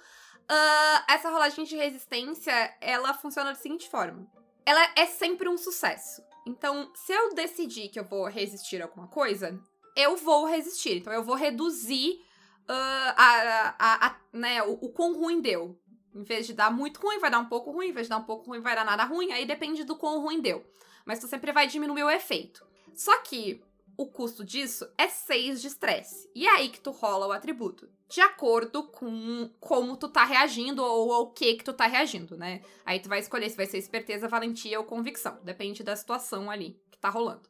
ah, 0.49 1.05
essa 1.09 1.31
rolagem 1.31 1.65
de 1.65 1.77
resistência, 1.77 2.53
ela 2.81 3.15
funciona 3.15 3.51
da 3.51 3.59
seguinte 3.59 3.89
forma. 3.89 4.27
Ela 4.65 4.93
é 4.97 5.07
sempre 5.07 5.49
um 5.49 5.57
sucesso. 5.57 6.23
Então, 6.47 6.91
se 6.95 7.13
eu 7.13 7.35
decidir 7.35 7.89
que 7.89 8.01
eu 8.01 8.05
vou 8.05 8.27
resistir 8.27 8.81
a 8.81 8.87
alguma 8.87 9.09
coisa, 9.09 9.61
eu 9.97 10.17
vou 10.17 10.45
resistir. 10.47 10.99
Então, 10.99 11.13
eu 11.13 11.23
vou 11.23 11.35
reduzir 11.35 12.21
ah, 12.69 13.15
a, 13.17 13.75
a- 13.79 14.07
a- 14.09 14.17
né, 14.33 14.63
o, 14.63 14.73
o 14.73 14.89
quão 14.91 15.15
ruim 15.15 15.41
deu. 15.41 15.79
Em 16.15 16.23
vez 16.23 16.47
de 16.47 16.53
dar 16.55 16.71
muito 16.73 17.01
ruim, 17.01 17.19
vai 17.19 17.31
dar 17.31 17.39
um 17.39 17.47
pouco 17.47 17.71
ruim. 17.71 17.89
Em 17.89 17.93
vez 17.93 18.07
de 18.07 18.11
dar 18.11 18.19
um 18.19 18.25
pouco 18.25 18.47
ruim, 18.47 18.61
vai 18.61 18.75
dar 18.75 18.85
nada 18.85 19.05
ruim. 19.05 19.33
Aí 19.33 19.47
depende 19.47 19.85
do 19.85 19.97
quão 19.97 20.21
ruim 20.21 20.41
deu. 20.41 20.65
Mas 21.05 21.19
tu 21.21 21.27
sempre 21.29 21.53
vai 21.53 21.67
diminuir 21.67 22.03
o 22.03 22.11
efeito. 22.11 22.67
Só 22.95 23.17
que 23.19 23.63
o 23.97 24.07
custo 24.07 24.45
disso 24.45 24.89
é 24.99 25.09
6 25.09 25.61
de 25.61 25.69
estresse. 25.69 26.31
E 26.35 26.47
é 26.47 26.51
aí 26.51 26.69
que 26.69 26.81
tu 26.81 26.91
rola 26.91 27.27
o 27.29 27.33
atributo. 27.33 27.89
De 28.09 28.21
acordo 28.21 28.85
com 28.89 29.51
como 29.61 29.97
tu 29.97 30.09
tá 30.09 30.25
reagindo 30.25 30.83
ou 30.83 31.13
ao 31.13 31.31
que 31.31 31.55
que 31.55 31.65
tu 31.65 31.73
tá 31.73 31.87
reagindo, 31.87 32.37
né? 32.37 32.61
Aí 32.85 32.99
tu 32.99 33.09
vai 33.09 33.21
escolher 33.21 33.49
se 33.49 33.57
vai 33.57 33.67
ser 33.67 33.79
esperteza, 33.79 34.27
valentia 34.27 34.81
ou 34.81 34.85
convicção. 34.85 35.39
Depende 35.45 35.85
da 35.85 35.95
situação 35.95 36.51
ali 36.51 36.81
que 36.91 36.99
tá 36.99 37.09
rolando. 37.09 37.49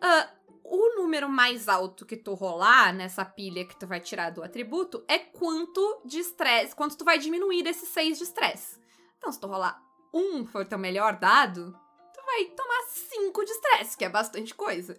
Ah, 0.00 0.28
o 0.64 0.96
número 0.96 1.28
mais 1.28 1.68
alto 1.68 2.06
que 2.06 2.16
tu 2.16 2.34
rolar 2.34 2.92
nessa 2.94 3.24
pilha 3.24 3.66
que 3.66 3.78
tu 3.78 3.86
vai 3.86 4.00
tirar 4.00 4.30
do 4.30 4.42
atributo 4.42 5.04
é 5.08 5.18
quanto 5.18 6.02
de 6.04 6.18
estresse, 6.18 6.74
quanto 6.74 6.96
tu 6.96 7.04
vai 7.04 7.18
diminuir 7.18 7.62
desses 7.62 7.88
6 7.88 8.18
de 8.18 8.24
estresse. 8.24 8.80
Então, 9.18 9.30
se 9.30 9.40
tu 9.40 9.46
rolar 9.46 9.82
um 10.12 10.44
for 10.46 10.66
teu 10.66 10.78
melhor 10.78 11.18
dado, 11.18 11.72
tu 12.14 12.24
vai 12.24 12.44
tomar 12.46 12.82
5 12.88 13.44
de 13.44 13.50
estresse, 13.50 13.96
que 13.96 14.04
é 14.04 14.08
bastante 14.08 14.54
coisa. 14.54 14.98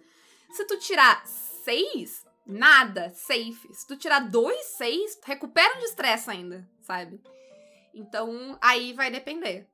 Se 0.51 0.65
tu 0.65 0.77
tirar 0.77 1.25
6, 1.25 2.25
nada, 2.45 3.11
safe. 3.13 3.73
Se 3.73 3.87
tu 3.87 3.97
tirar 3.97 4.19
2, 4.19 4.65
6, 4.77 5.15
tu 5.15 5.27
recupera 5.27 5.79
de 5.79 5.85
estresse 5.85 6.29
ainda, 6.29 6.67
sabe? 6.81 7.21
Então, 7.93 8.57
aí 8.61 8.93
vai 8.93 9.11
depender 9.11 9.67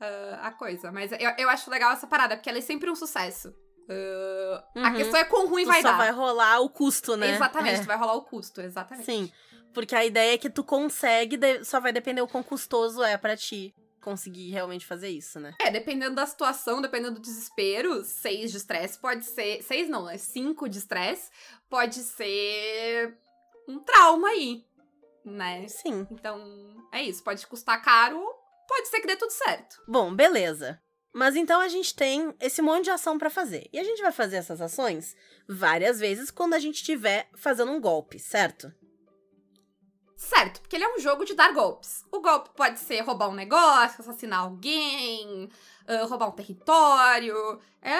ah, 0.00 0.40
a 0.42 0.50
coisa. 0.50 0.90
Mas 0.90 1.12
eu, 1.12 1.30
eu 1.38 1.48
acho 1.48 1.70
legal 1.70 1.92
essa 1.92 2.06
parada, 2.06 2.36
porque 2.36 2.48
ela 2.48 2.58
é 2.58 2.62
sempre 2.62 2.90
um 2.90 2.96
sucesso. 2.96 3.54
Ah, 3.90 4.64
A 4.74 4.88
Uhum. 4.90 4.96
questão 4.96 5.20
é 5.20 5.24
quão 5.24 5.48
ruim 5.48 5.64
Tu 5.64 5.68
vai 5.68 5.82
só 5.82 5.88
dar. 5.90 5.96
vai 5.98 6.10
rolar 6.10 6.60
o 6.60 6.68
custo, 6.70 7.16
né? 7.16 7.34
Exatamente, 7.34 7.78
É. 7.78 7.82
tu 7.82 7.86
vai 7.86 7.96
rolar 7.96 8.14
o 8.14 8.22
custo, 8.22 8.60
exatamente. 8.60 9.04
Sim, 9.06 9.32
porque 9.74 9.94
a 9.94 10.04
ideia 10.04 10.34
é 10.34 10.38
que 10.38 10.48
tu 10.50 10.62
consegue, 10.64 11.38
só 11.64 11.80
vai 11.80 11.92
depender 11.92 12.20
o 12.22 12.28
quão 12.28 12.42
custoso 12.42 13.02
é 13.02 13.16
pra 13.18 13.36
ti 13.36 13.74
conseguir 14.00 14.50
realmente 14.50 14.86
fazer 14.86 15.08
isso, 15.10 15.38
né? 15.38 15.54
É, 15.60 15.70
dependendo 15.70 16.14
da 16.14 16.24
situação, 16.26 16.80
dependendo 16.80 17.16
do 17.16 17.20
desespero, 17.20 18.02
seis 18.04 18.50
de 18.50 18.56
estresse 18.56 18.98
pode 18.98 19.24
ser. 19.26 19.62
Seis 19.62 19.88
não, 19.88 20.08
é 20.08 20.16
cinco 20.16 20.68
de 20.68 20.78
estresse 20.78 21.30
pode 21.68 21.96
ser 21.96 23.18
um 23.68 23.78
trauma 23.80 24.28
aí, 24.28 24.64
né? 25.24 25.68
Sim. 25.68 26.06
Então, 26.10 26.40
é 26.92 27.02
isso. 27.02 27.22
Pode 27.22 27.46
custar 27.46 27.82
caro, 27.82 28.24
pode 28.66 28.88
ser 28.88 29.00
que 29.00 29.06
dê 29.06 29.16
tudo 29.16 29.30
certo. 29.32 29.76
Bom, 29.86 30.14
beleza. 30.14 30.80
Mas 31.12 31.34
então 31.34 31.60
a 31.60 31.68
gente 31.68 31.94
tem 31.94 32.32
esse 32.40 32.62
monte 32.62 32.84
de 32.84 32.90
ação 32.90 33.18
pra 33.18 33.30
fazer. 33.30 33.68
E 33.72 33.78
a 33.78 33.84
gente 33.84 34.00
vai 34.00 34.12
fazer 34.12 34.36
essas 34.36 34.60
ações 34.60 35.16
várias 35.48 35.98
vezes 35.98 36.30
quando 36.30 36.54
a 36.54 36.58
gente 36.58 36.76
estiver 36.76 37.28
fazendo 37.34 37.72
um 37.72 37.80
golpe, 37.80 38.18
certo? 38.18 38.72
Certo, 40.16 40.60
porque 40.60 40.76
ele 40.76 40.84
é 40.84 40.94
um 40.94 41.00
jogo 41.00 41.24
de 41.24 41.34
dar 41.34 41.52
golpes. 41.52 42.04
O 42.12 42.20
golpe 42.20 42.50
pode 42.54 42.78
ser 42.78 43.00
roubar 43.00 43.30
um 43.30 43.34
negócio, 43.34 44.02
assassinar 44.02 44.40
alguém, 44.40 45.48
ah, 45.88 46.04
roubar 46.04 46.28
um 46.28 46.32
território. 46.32 47.58
É 47.80 47.98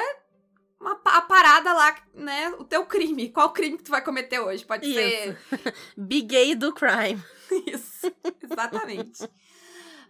uma, 0.78 1.00
a 1.04 1.20
parada 1.22 1.72
lá, 1.72 1.96
né? 2.14 2.50
O 2.58 2.64
teu 2.64 2.84
crime. 2.86 3.30
Qual 3.30 3.52
crime 3.52 3.76
que 3.78 3.84
tu 3.84 3.90
vai 3.90 4.02
cometer 4.02 4.38
hoje? 4.38 4.64
Pode 4.64 4.92
ser. 4.92 5.38
Big 5.96 6.26
gay 6.26 6.54
do 6.54 6.72
crime. 6.72 7.22
Isso, 7.66 8.12
exatamente. 8.42 9.28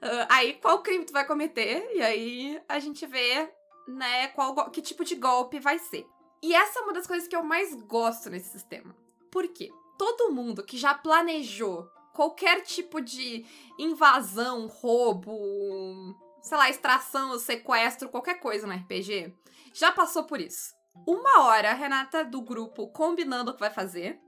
Ah, 0.01 0.27
aí, 0.31 0.55
qual 0.55 0.83
crime 0.83 1.05
tu 1.05 1.13
vai 1.13 1.27
cometer? 1.27 1.91
E 1.95 2.03
aí 2.03 2.63
a 2.69 2.79
gente 2.79 3.07
vê, 3.07 3.53
né, 3.89 4.29
qual, 4.29 4.71
que 4.71 4.81
tipo 4.81 5.05
de 5.05 5.15
golpe 5.15 5.61
vai 5.61 5.79
ser. 5.79 6.07
E 6.43 6.55
essa 6.55 6.79
é 6.79 6.83
uma 6.83 6.93
das 6.93 7.07
coisas 7.07 7.29
que 7.29 7.37
eu 7.37 7.43
mais 7.43 7.75
gosto 7.83 8.31
nesse 8.31 8.51
sistema. 8.51 8.97
Por 9.31 9.47
quê? 9.49 9.71
Todo 9.99 10.33
mundo 10.33 10.65
que 10.65 10.79
já 10.79 10.95
planejou 10.95 11.87
qualquer 12.15 12.63
tipo 12.63 13.01
de 13.01 13.45
invasão, 13.79 14.67
roubo, 14.67 16.17
sei 16.43 16.57
lá, 16.57 16.71
extração, 16.71 17.39
sequestro, 17.39 18.09
qualquer 18.09 18.41
coisa 18.41 18.67
no 18.67 18.73
RPG, 18.73 19.35
já 19.75 19.93
passou 19.93 20.25
por 20.25 20.41
isso. 20.41 20.75
Uma 21.07 21.45
hora, 21.45 21.71
a 21.71 21.75
Renata 21.75 22.25
do 22.25 22.41
grupo 22.41 22.89
combinando 22.89 23.51
o 23.51 23.55
que 23.55 23.61
vai 23.61 23.71
fazer, 23.71 24.19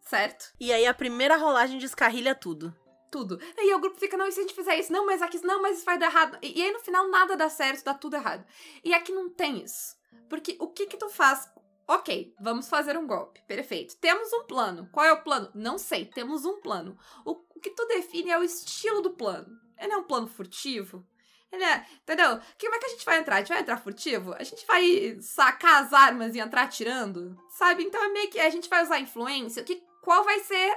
certo? 0.00 0.52
E 0.60 0.72
aí 0.72 0.86
a 0.86 0.94
primeira 0.94 1.36
rolagem 1.36 1.78
descarrilha 1.78 2.34
tudo. 2.34 2.74
Tudo. 3.10 3.38
E 3.56 3.60
aí 3.60 3.74
o 3.74 3.80
grupo 3.80 3.98
fica, 3.98 4.16
não, 4.16 4.26
e 4.26 4.32
se 4.32 4.40
a 4.40 4.42
gente 4.42 4.54
fizer 4.54 4.78
isso? 4.78 4.92
Não, 4.92 5.06
mas 5.06 5.22
aqui, 5.22 5.44
não, 5.44 5.62
mas 5.62 5.76
isso 5.76 5.86
vai 5.86 5.98
dar 5.98 6.06
errado. 6.06 6.38
E, 6.42 6.58
e 6.58 6.62
aí 6.62 6.72
no 6.72 6.80
final 6.80 7.08
nada 7.08 7.36
dá 7.36 7.48
certo, 7.48 7.84
dá 7.84 7.94
tudo 7.94 8.16
errado. 8.16 8.44
E 8.84 8.94
aqui 8.94 9.12
não 9.12 9.28
tem 9.28 9.62
isso. 9.62 9.96
Porque 10.28 10.56
o 10.60 10.68
que 10.68 10.86
que 10.86 10.96
tu 10.96 11.08
faz? 11.08 11.50
Ok, 11.88 12.34
vamos 12.40 12.68
fazer 12.68 12.96
um 12.96 13.06
golpe. 13.06 13.40
Perfeito. 13.46 13.96
Temos 13.96 14.32
um 14.32 14.44
plano. 14.44 14.88
Qual 14.90 15.06
é 15.06 15.12
o 15.12 15.22
plano? 15.22 15.50
Não 15.54 15.78
sei, 15.78 16.04
temos 16.04 16.44
um 16.44 16.60
plano. 16.60 16.98
O, 17.24 17.32
o 17.32 17.60
que 17.60 17.70
tu 17.70 17.86
define 17.86 18.30
é 18.30 18.38
o 18.38 18.42
estilo 18.42 19.00
do 19.00 19.10
plano. 19.10 19.58
Ele 19.78 19.92
é 19.92 19.96
um 19.96 20.02
plano 20.02 20.26
furtivo? 20.26 21.06
Ele 21.52 21.62
é, 21.62 21.86
entendeu? 22.02 22.40
Como 22.60 22.74
é 22.74 22.78
que 22.78 22.86
a 22.86 22.88
gente 22.88 23.04
vai 23.04 23.18
entrar? 23.20 23.36
A 23.36 23.38
gente 23.38 23.48
vai 23.48 23.60
entrar 23.60 23.76
furtivo? 23.78 24.34
A 24.34 24.42
gente 24.42 24.66
vai 24.66 25.16
sacar 25.20 25.84
as 25.84 25.92
armas 25.92 26.34
e 26.34 26.40
entrar 26.40 26.62
atirando? 26.62 27.36
Sabe? 27.50 27.84
Então 27.84 28.02
é 28.02 28.08
meio 28.08 28.30
que 28.30 28.40
a 28.40 28.50
gente 28.50 28.68
vai 28.68 28.82
usar 28.82 28.98
influência. 28.98 29.62
Que, 29.62 29.82
qual 30.02 30.24
vai 30.24 30.40
ser 30.40 30.76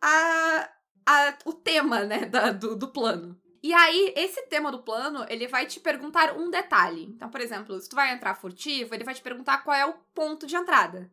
a, 0.00 0.70
a, 1.10 1.38
o 1.44 1.52
tema, 1.52 2.04
né, 2.04 2.24
da, 2.26 2.52
do, 2.52 2.76
do 2.76 2.88
plano? 2.88 3.40
E 3.62 3.74
aí, 3.74 4.14
esse 4.16 4.42
tema 4.46 4.72
do 4.72 4.82
plano, 4.82 5.26
ele 5.28 5.46
vai 5.46 5.66
te 5.66 5.80
perguntar 5.80 6.36
um 6.36 6.50
detalhe. 6.50 7.04
Então, 7.04 7.28
por 7.28 7.40
exemplo, 7.40 7.78
se 7.78 7.88
tu 7.88 7.96
vai 7.96 8.12
entrar 8.12 8.34
furtivo, 8.34 8.94
ele 8.94 9.04
vai 9.04 9.14
te 9.14 9.20
perguntar 9.20 9.58
qual 9.58 9.76
é 9.76 9.84
o 9.84 9.94
ponto 10.14 10.46
de 10.46 10.56
entrada. 10.56 11.12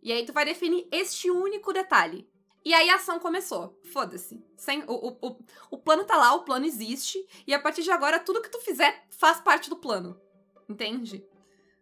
E 0.00 0.12
aí 0.12 0.24
tu 0.24 0.32
vai 0.32 0.44
definir 0.44 0.86
este 0.92 1.28
único 1.28 1.72
detalhe. 1.72 2.28
E 2.64 2.72
aí 2.72 2.88
a 2.88 2.96
ação 2.96 3.18
começou. 3.18 3.80
Foda-se. 3.92 4.40
Sem, 4.56 4.84
o, 4.86 4.92
o, 4.92 5.28
o, 5.28 5.38
o 5.72 5.78
plano 5.78 6.04
tá 6.04 6.16
lá, 6.16 6.34
o 6.34 6.44
plano 6.44 6.66
existe. 6.66 7.18
E 7.46 7.54
a 7.54 7.58
partir 7.58 7.82
de 7.82 7.90
agora, 7.90 8.20
tudo 8.20 8.42
que 8.42 8.50
tu 8.50 8.60
fizer 8.60 9.04
faz 9.10 9.40
parte 9.40 9.68
do 9.68 9.76
plano. 9.76 10.20
Entende? 10.68 11.24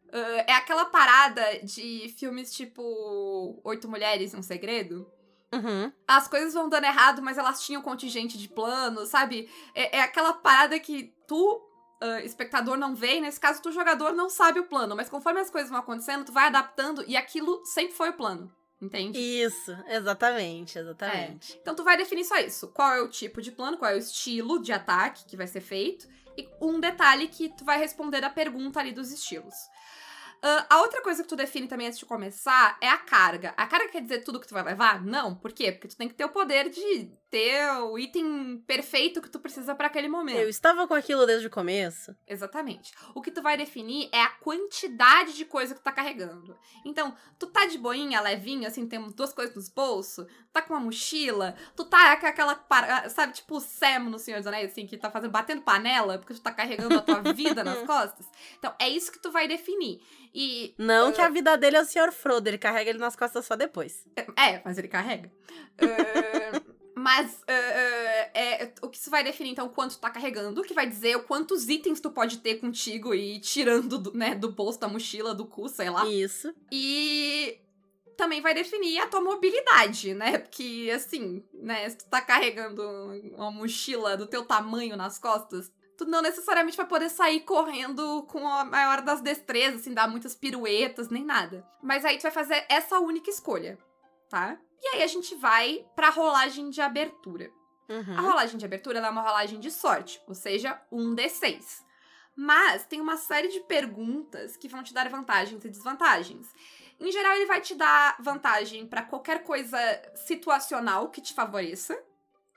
Uh, 0.09 0.45
é 0.47 0.53
aquela 0.53 0.85
parada 0.87 1.59
de 1.59 2.15
filmes 2.17 2.55
tipo 2.55 3.61
Oito 3.65 3.89
Mulheres 3.89 4.33
e 4.33 4.37
um 4.37 4.43
Segredo. 4.43 5.11
Uhum. 5.57 5.93
As 6.07 6.29
coisas 6.29 6.55
vão 6.55 6.69
dando 6.69 6.85
errado, 6.85 7.23
mas 7.23 7.39
elas 7.39 7.65
tinham 7.65 7.83
contingente 7.83 8.39
de 8.39 8.49
plano, 8.49 9.07
sabe? 9.07 9.51
É, 9.75 9.99
é 9.99 10.01
aquela 10.03 10.33
parada 10.33 10.79
que 10.79 11.15
tu, 11.27 11.63
uh, 12.03 12.25
espectador, 12.25 12.77
não 12.77 12.95
vê, 12.95 13.17
e 13.17 13.21
nesse 13.21 13.41
caso, 13.41 13.63
tu, 13.63 13.73
jogador, 13.73 14.13
não 14.13 14.29
sabe 14.29 14.61
o 14.61 14.67
plano. 14.67 14.95
Mas 14.97 15.09
conforme 15.09 15.41
as 15.41 15.51
coisas 15.51 15.71
vão 15.71 15.79
acontecendo, 15.79 16.25
tu 16.25 16.33
vai 16.33 16.47
adaptando 16.47 17.05
e 17.07 17.17
aquilo 17.17 17.65
sempre 17.65 17.95
foi 17.95 18.11
o 18.11 18.15
plano. 18.15 18.51
Entende? 18.81 19.19
Isso, 19.19 19.75
exatamente, 19.89 20.79
exatamente. 20.79 21.55
É. 21.55 21.57
Então 21.63 21.75
tu 21.75 21.83
vai 21.83 21.97
definir 21.97 22.25
só 22.25 22.37
isso. 22.37 22.69
Qual 22.69 22.93
é 22.93 23.01
o 23.01 23.09
tipo 23.09 23.41
de 23.41 23.51
plano, 23.51 23.79
qual 23.79 23.91
é 23.91 23.95
o 23.95 23.99
estilo 23.99 24.61
de 24.61 24.71
ataque 24.71 25.25
que 25.25 25.37
vai 25.37 25.47
ser 25.47 25.63
feito. 25.63 26.07
E 26.37 26.47
um 26.61 26.79
detalhe 26.79 27.29
que 27.29 27.49
tu 27.49 27.65
vai 27.65 27.79
responder 27.79 28.23
a 28.23 28.29
pergunta 28.29 28.79
ali 28.79 28.93
dos 28.93 29.11
estilos. 29.11 29.55
Uh, 30.47 30.65
a 30.71 30.81
outra 30.81 31.03
coisa 31.03 31.25
que 31.25 31.29
tu 31.29 31.35
define 31.35 31.67
também 31.67 31.89
antes 31.89 31.99
de 31.99 32.07
começar 32.07 32.79
é 32.81 32.89
a 32.89 32.99
carga. 32.99 33.53
A 33.57 33.67
carga 33.67 33.89
quer 33.89 34.01
dizer 34.01 34.23
tudo 34.23 34.39
que 34.39 34.47
tu 34.47 34.55
vai 34.55 34.63
levar? 34.63 35.05
Não. 35.05 35.35
Por 35.35 35.53
quê? 35.53 35.73
Porque 35.73 35.89
tu 35.89 35.97
tem 35.97 36.07
que 36.07 36.15
ter 36.15 36.25
o 36.25 36.29
poder 36.29 36.71
de 36.71 37.11
ter 37.29 37.69
o 37.83 37.99
item 37.99 38.63
perfeito 38.67 39.21
que 39.21 39.29
tu 39.29 39.41
precisa 39.41 39.75
para 39.75 39.89
aquele 39.89 40.09
momento. 40.09 40.39
Eu 40.39 40.49
estava 40.49 40.87
com 40.87 40.95
aquilo 40.95 41.27
desde 41.27 41.49
o 41.49 41.51
começo. 41.51 42.15
Exatamente. 42.27 42.93
O 43.15 43.21
que 43.21 43.33
tu 43.33 43.43
vai 43.43 43.57
definir 43.57 44.09
é 44.13 44.23
a 44.23 44.29
quantidade 44.29 45.35
de 45.35 45.45
coisa 45.45 45.75
que 45.75 45.81
tu 45.81 45.85
tá 45.85 45.91
carregando. 45.91 46.57
Então, 46.85 47.17
tu 47.39 47.49
tá 47.49 47.67
de 47.67 47.79
boinha, 47.79 48.21
levinho, 48.21 48.69
assim, 48.69 48.87
temos 48.87 49.13
duas 49.13 49.33
coisas 49.33 49.57
nos 49.57 49.69
bolsos, 49.69 50.27
tá 50.53 50.63
com 50.63 50.75
uma 50.75 50.81
mochila, 50.81 51.57
tu 51.75 51.85
tá 51.85 52.17
com 52.17 52.27
aquela, 52.27 52.65
sabe, 53.09 53.33
tipo 53.33 53.57
o 53.57 53.61
Sam 53.61 54.05
no 54.11 54.19
Senhor 54.19 54.39
dos 54.39 54.47
Anéis, 54.47 54.71
assim, 54.71 54.87
que 54.87 54.97
tá 54.97 55.11
fazendo, 55.11 55.33
batendo 55.33 55.63
panela, 55.63 56.19
porque 56.19 56.35
tu 56.35 56.41
tá 56.41 56.53
carregando 56.53 56.99
a 56.99 57.03
tua 57.03 57.21
vida 57.35 57.65
nas 57.65 57.83
costas. 57.83 58.27
Então, 58.59 58.73
é 58.79 58.89
isso 58.89 59.11
que 59.11 59.19
tu 59.19 59.33
vai 59.33 59.49
definir. 59.49 60.01
E. 60.37 60.75
Não 60.77 61.09
uh... 61.09 61.13
que 61.15 61.21
a 61.23 61.31
vida 61.31 61.57
dele 61.57 61.79
é 61.79 61.81
o 61.81 61.85
Sr. 61.87 62.13
Frodo, 62.13 62.47
ele 62.47 62.59
carrega 62.59 62.91
ele 62.91 62.99
nas 62.99 63.17
costas 63.17 63.47
só 63.47 63.57
depois. 63.57 64.05
É, 64.37 64.61
mas 64.63 64.77
ele 64.77 64.87
carrega. 64.87 65.33
uh... 65.81 66.77
Mas 66.99 67.31
uh, 67.43 68.31
é, 68.33 68.73
o 68.81 68.89
que 68.89 68.97
isso 68.97 69.11
vai 69.11 69.23
definir, 69.23 69.51
então, 69.51 69.69
quanto 69.69 69.97
tu 69.97 70.01
tá 70.01 70.09
carregando, 70.09 70.63
que 70.63 70.73
vai 70.73 70.89
dizer 70.89 71.23
quantos 71.25 71.69
itens 71.69 72.01
tu 72.01 72.11
pode 72.11 72.39
ter 72.39 72.55
contigo 72.55 73.15
e 73.15 73.37
ir 73.37 73.41
tirando 73.41 73.99
do, 73.99 74.17
né, 74.17 74.35
do 74.35 74.51
bolso, 74.51 74.81
da 74.81 74.89
mochila, 74.89 75.35
do 75.35 75.45
cu, 75.45 75.69
sei 75.69 75.91
lá. 75.91 76.07
Isso. 76.07 76.55
E 76.73 77.61
também 78.17 78.41
vai 78.41 78.55
definir 78.55 78.99
a 78.99 79.07
tua 79.07 79.21
mobilidade, 79.21 80.15
né? 80.15 80.39
Porque, 80.39 80.91
assim, 80.93 81.45
né, 81.53 81.89
se 81.91 81.99
tu 81.99 82.07
tá 82.07 82.23
carregando 82.23 82.83
uma 83.37 83.51
mochila 83.51 84.17
do 84.17 84.27
teu 84.27 84.47
tamanho 84.47 84.97
nas 84.97 85.19
costas, 85.19 85.71
tu 85.97 86.05
não 86.05 86.21
necessariamente 86.23 86.77
vai 86.77 86.87
poder 86.87 87.09
sair 87.09 87.41
correndo 87.41 88.23
com 88.25 88.47
a 88.47 88.65
maior 88.65 89.01
das 89.03 89.21
destrezas, 89.21 89.81
assim, 89.81 89.95
dar 89.95 90.09
muitas 90.09 90.35
piruetas, 90.35 91.09
nem 91.09 91.25
nada. 91.25 91.67
Mas 91.83 92.05
aí 92.05 92.19
tu 92.19 92.23
vai 92.23 92.31
fazer 92.31 92.65
essa 92.69 92.99
única 92.99 93.31
escolha, 93.31 93.79
tá? 94.29 94.59
E 94.83 94.89
aí 94.89 95.03
a 95.03 95.07
gente 95.07 95.35
vai 95.35 95.85
pra 95.95 96.11
rolagem 96.11 96.71
de 96.71 96.81
abertura. 96.81 97.51
Uhum. 97.89 98.19
A 98.19 98.21
rolagem 98.21 98.59
de 98.59 98.65
abertura 98.65 98.99
é 98.99 99.11
uma 99.11 99.23
rolagem 99.23 99.59
de 99.59 99.71
sorte, 99.71 100.21
ou 100.27 100.35
seja, 100.35 100.81
um 100.91 101.15
D6. 101.15 101.85
Mas 102.35 102.85
tem 102.85 103.01
uma 103.01 103.17
série 103.17 103.49
de 103.49 103.61
perguntas 103.61 104.57
que 104.57 104.69
vão 104.69 104.83
te 104.83 104.93
dar 104.93 105.09
vantagens 105.09 105.65
e 105.65 105.71
desvantagens. 105.71 106.53
Em 107.01 107.11
geral, 107.11 107.33
ele 107.35 107.47
vai 107.47 107.61
te 107.61 107.75
dar 107.75 108.17
vantagem 108.21 108.87
para 108.87 109.03
qualquer 109.03 109.43
coisa 109.45 109.79
situacional 110.15 111.09
que 111.09 111.21
te 111.21 111.33
favoreça, 111.33 111.99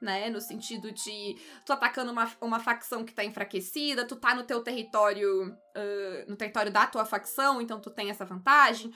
né? 0.01 0.29
No 0.29 0.39
sentido 0.39 0.91
de 0.91 1.37
tu 1.65 1.73
atacando 1.73 2.11
uma, 2.11 2.31
uma 2.41 2.59
facção 2.59 3.03
que 3.03 3.13
tá 3.13 3.23
enfraquecida, 3.23 4.05
tu 4.05 4.15
tá 4.15 4.33
no 4.33 4.43
teu 4.43 4.61
território, 4.63 5.49
uh, 5.49 6.29
no 6.29 6.35
território 6.35 6.71
da 6.71 6.87
tua 6.87 7.05
facção, 7.05 7.61
então 7.61 7.79
tu 7.79 7.89
tem 7.89 8.09
essa 8.09 8.25
vantagem. 8.25 8.93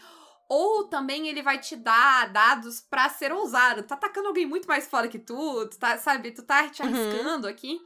Ou 0.49 0.87
também 0.87 1.27
ele 1.27 1.41
vai 1.41 1.59
te 1.59 1.75
dar 1.75 2.31
dados 2.31 2.81
para 2.81 3.09
ser 3.09 3.31
ousado. 3.31 3.83
Tá 3.83 3.95
atacando 3.95 4.27
alguém 4.27 4.45
muito 4.45 4.67
mais 4.67 4.87
fora 4.87 5.07
que 5.07 5.19
tu, 5.19 5.67
tu 5.67 5.79
tá, 5.79 5.97
sabe, 5.97 6.31
tu 6.31 6.43
tá 6.43 6.69
te 6.69 6.81
uhum. 6.81 6.89
arriscando 6.89 7.47
uhum. 7.47 7.53
aqui. 7.53 7.79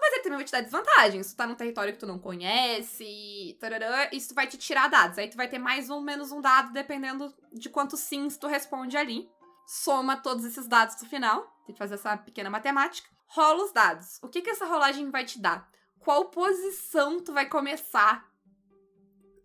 Mas 0.00 0.14
ele 0.14 0.22
também 0.22 0.38
vai 0.38 0.44
te 0.44 0.52
dar 0.52 0.62
desvantagens. 0.62 1.32
Tu 1.32 1.36
tá 1.36 1.46
num 1.46 1.54
território 1.54 1.92
que 1.92 1.98
tu 1.98 2.06
não 2.06 2.18
conhece, 2.18 3.56
tarará, 3.60 4.08
isso 4.12 4.34
vai 4.34 4.46
te 4.46 4.56
tirar 4.56 4.88
dados. 4.88 5.18
Aí 5.18 5.28
tu 5.28 5.36
vai 5.36 5.48
ter 5.48 5.58
mais 5.58 5.90
ou 5.90 6.00
menos 6.00 6.32
um 6.32 6.40
dado, 6.40 6.72
dependendo 6.72 7.32
de 7.52 7.68
quantos 7.68 8.00
sims 8.00 8.38
tu 8.38 8.46
responde 8.46 8.96
ali. 8.96 9.28
Soma 9.66 10.16
todos 10.16 10.44
esses 10.44 10.66
dados 10.66 11.00
no 11.00 11.08
final. 11.08 11.51
Tem 11.66 11.74
que 11.74 11.78
fazer 11.78 11.94
essa 11.94 12.16
pequena 12.16 12.50
matemática. 12.50 13.08
Rola 13.26 13.64
os 13.64 13.72
dados. 13.72 14.18
O 14.22 14.28
que 14.28 14.42
que 14.42 14.50
essa 14.50 14.66
rolagem 14.66 15.10
vai 15.10 15.24
te 15.24 15.40
dar? 15.40 15.70
Qual 16.00 16.26
posição 16.26 17.22
tu 17.22 17.32
vai 17.32 17.48
começar 17.48 18.30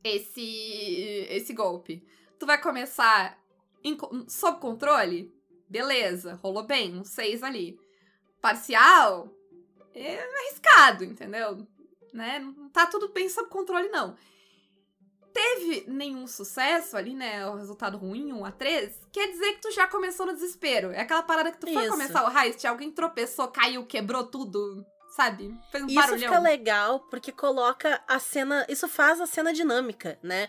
esse, 0.03 1.27
esse 1.29 1.53
golpe? 1.53 2.05
tu 2.37 2.45
vai 2.45 2.59
começar 2.61 3.37
em, 3.83 3.97
sob 4.27 4.59
controle? 4.59 5.33
Beleza, 5.69 6.35
rolou 6.35 6.63
bem, 6.63 6.95
um 6.97 7.03
6 7.03 7.43
ali. 7.43 7.79
Parcial? 8.41 9.33
É 9.93 10.21
arriscado, 10.21 11.03
entendeu? 11.03 11.67
Né? 12.13 12.39
Não 12.39 12.69
tá 12.69 12.87
tudo 12.87 13.09
bem 13.09 13.27
sob 13.27 13.49
controle, 13.49 13.89
não. 13.89 14.15
Teve 15.33 15.85
nenhum 15.87 16.25
sucesso 16.25 16.97
ali, 16.97 17.13
né? 17.13 17.47
O 17.47 17.55
resultado 17.55 17.97
ruim, 17.97 18.33
1 18.33 18.45
a 18.45 18.51
3, 18.51 18.99
quer 19.11 19.27
dizer 19.27 19.53
que 19.53 19.61
tu 19.61 19.71
já 19.71 19.87
começou 19.87 20.25
no 20.25 20.33
desespero. 20.33 20.91
É 20.91 21.01
aquela 21.01 21.23
parada 21.23 21.51
que 21.51 21.59
tu 21.59 21.71
foi 21.71 21.83
Isso. 21.83 21.91
começar 21.91 22.27
o 22.27 22.37
heist, 22.37 22.65
alguém 22.65 22.91
tropeçou, 22.91 23.47
caiu, 23.49 23.85
quebrou 23.85 24.23
tudo, 24.23 24.85
sabe? 25.15 25.55
Fez 25.71 25.83
um 25.83 25.87
isso 25.87 25.95
barulhão. 25.95 26.17
Isso 26.17 26.27
fica 26.27 26.39
legal 26.39 26.99
porque 27.09 27.31
coloca 27.31 28.01
a 28.07 28.19
cena. 28.19 28.65
Isso 28.67 28.87
faz 28.87 29.21
a 29.21 29.25
cena 29.25 29.53
dinâmica, 29.53 30.17
né? 30.23 30.47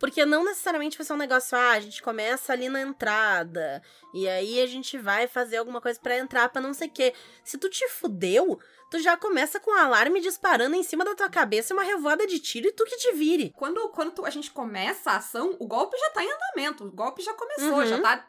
Porque 0.00 0.24
não 0.24 0.42
necessariamente 0.42 0.96
vai 0.96 1.06
ser 1.06 1.12
um 1.12 1.16
negócio, 1.16 1.56
ah, 1.56 1.72
a 1.72 1.80
gente 1.80 2.02
começa 2.02 2.54
ali 2.54 2.70
na 2.70 2.80
entrada, 2.80 3.82
e 4.14 4.26
aí 4.26 4.58
a 4.62 4.66
gente 4.66 4.96
vai 4.96 5.28
fazer 5.28 5.58
alguma 5.58 5.78
coisa 5.78 6.00
para 6.00 6.16
entrar 6.16 6.48
pra 6.48 6.62
não 6.62 6.72
sei 6.72 6.88
o 6.88 6.90
quê. 6.90 7.12
Se 7.44 7.58
tu 7.58 7.68
te 7.68 7.86
fudeu, 7.86 8.58
tu 8.90 8.98
já 8.98 9.14
começa 9.14 9.60
com 9.60 9.70
o 9.70 9.74
um 9.74 9.78
alarme 9.78 10.22
disparando 10.22 10.74
em 10.74 10.82
cima 10.82 11.04
da 11.04 11.14
tua 11.14 11.28
cabeça 11.28 11.74
e 11.74 11.76
uma 11.76 11.84
revoada 11.84 12.26
de 12.26 12.40
tiro 12.40 12.66
e 12.66 12.72
tu 12.72 12.84
que 12.84 12.96
te 12.96 13.12
vire. 13.12 13.52
Quando, 13.54 13.90
quando 13.90 14.12
tu, 14.12 14.24
a 14.24 14.30
gente 14.30 14.50
começa 14.50 15.10
a 15.10 15.16
ação, 15.18 15.54
o 15.60 15.66
golpe 15.66 15.98
já 15.98 16.10
tá 16.10 16.24
em 16.24 16.32
andamento, 16.32 16.84
o 16.84 16.90
golpe 16.90 17.22
já 17.22 17.34
começou, 17.34 17.74
uhum. 17.74 17.86
já 17.86 18.00
tá 18.00 18.26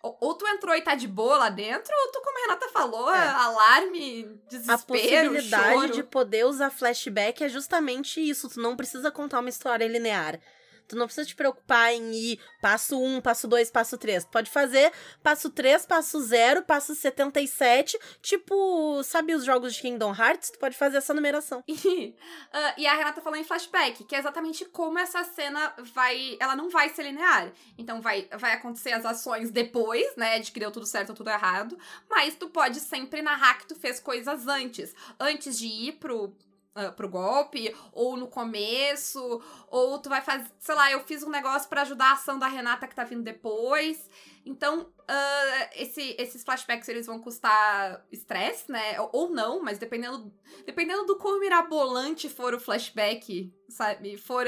ou, 0.00 0.16
ou, 0.20 0.34
tu 0.34 0.46
entrou 0.46 0.76
e 0.76 0.80
tá 0.80 0.94
de 0.94 1.08
boa 1.08 1.36
lá 1.36 1.48
dentro, 1.50 1.92
ou 1.92 2.12
tu, 2.12 2.20
como 2.22 2.38
a 2.38 2.42
Renata 2.42 2.68
falou, 2.68 3.12
é. 3.12 3.28
alarme, 3.30 4.40
desespero, 4.48 4.72
A 4.72 4.78
possibilidade 4.78 5.74
choro. 5.74 5.92
de 5.92 6.02
poder 6.04 6.46
usar 6.46 6.70
flashback 6.70 7.42
é 7.42 7.48
justamente 7.48 8.20
isso. 8.20 8.48
Tu 8.48 8.60
não 8.60 8.76
precisa 8.76 9.10
contar 9.10 9.40
uma 9.40 9.48
história 9.48 9.88
linear. 9.88 10.38
Tu 10.88 10.96
não 10.96 11.06
precisa 11.06 11.26
te 11.26 11.36
preocupar 11.36 11.92
em 11.92 12.14
ir 12.14 12.40
passo 12.62 12.98
1, 13.00 13.20
passo 13.20 13.46
2, 13.46 13.70
passo 13.70 13.98
3. 13.98 14.24
Tu 14.24 14.30
pode 14.30 14.50
fazer 14.50 14.90
passo 15.22 15.50
3, 15.50 15.84
passo 15.84 16.20
0, 16.20 16.62
passo 16.62 16.94
77. 16.94 17.98
Tipo, 18.22 19.02
sabe 19.04 19.34
os 19.34 19.44
jogos 19.44 19.74
de 19.74 19.82
Kingdom 19.82 20.14
Hearts? 20.14 20.50
Tu 20.50 20.58
pode 20.58 20.76
fazer 20.76 20.96
essa 20.96 21.12
numeração. 21.12 21.62
E, 21.68 21.74
uh, 22.54 22.74
e 22.78 22.86
a 22.86 22.94
Renata 22.94 23.20
falou 23.20 23.38
em 23.38 23.44
flashback, 23.44 24.04
que 24.04 24.14
é 24.14 24.18
exatamente 24.18 24.64
como 24.64 24.98
essa 24.98 25.22
cena 25.24 25.74
vai. 25.94 26.36
Ela 26.40 26.56
não 26.56 26.70
vai 26.70 26.88
ser 26.88 27.02
linear. 27.02 27.52
Então 27.76 28.00
vai, 28.00 28.26
vai 28.38 28.54
acontecer 28.54 28.92
as 28.92 29.04
ações 29.04 29.50
depois, 29.50 30.16
né? 30.16 30.38
De 30.38 30.50
que 30.50 30.60
deu 30.60 30.70
tudo 30.70 30.86
certo 30.86 31.10
ou 31.10 31.14
tudo 31.14 31.28
errado. 31.28 31.78
Mas 32.08 32.34
tu 32.34 32.48
pode 32.48 32.80
sempre 32.80 33.20
narrar 33.20 33.58
que 33.58 33.66
tu 33.66 33.76
fez 33.76 34.00
coisas 34.00 34.46
antes. 34.46 34.94
Antes 35.20 35.58
de 35.58 35.66
ir 35.66 35.92
pro 35.92 36.34
uh, 36.76 36.92
pro 36.92 37.08
golpe, 37.08 37.74
ou 37.92 38.16
no 38.16 38.28
começo, 38.28 39.42
ou 39.68 39.98
tu 39.98 40.08
vai 40.08 40.20
fazer, 40.20 40.50
sei 40.58 40.74
lá, 40.74 40.90
eu 40.90 41.00
fiz 41.00 41.22
um 41.22 41.30
negócio 41.30 41.68
para 41.68 41.82
ajudar 41.82 42.10
a 42.10 42.12
ação 42.12 42.38
da 42.38 42.48
Renata 42.48 42.86
que 42.86 42.94
tá 42.94 43.04
vindo 43.04 43.22
depois. 43.22 44.08
Então, 44.44 44.80
uh, 44.80 45.68
esse, 45.74 46.16
esses 46.18 46.42
flashbacks 46.42 46.88
eles 46.88 47.06
vão 47.06 47.20
custar 47.20 48.04
estresse, 48.10 48.70
né? 48.70 49.00
Ou, 49.00 49.10
ou 49.12 49.30
não, 49.30 49.62
mas 49.62 49.78
dependendo, 49.78 50.32
dependendo 50.64 51.04
do 51.04 51.16
quão 51.16 51.38
mirabolante 51.38 52.28
for 52.28 52.54
o 52.54 52.60
flashback, 52.60 53.52
sabe? 53.68 54.16
For. 54.16 54.46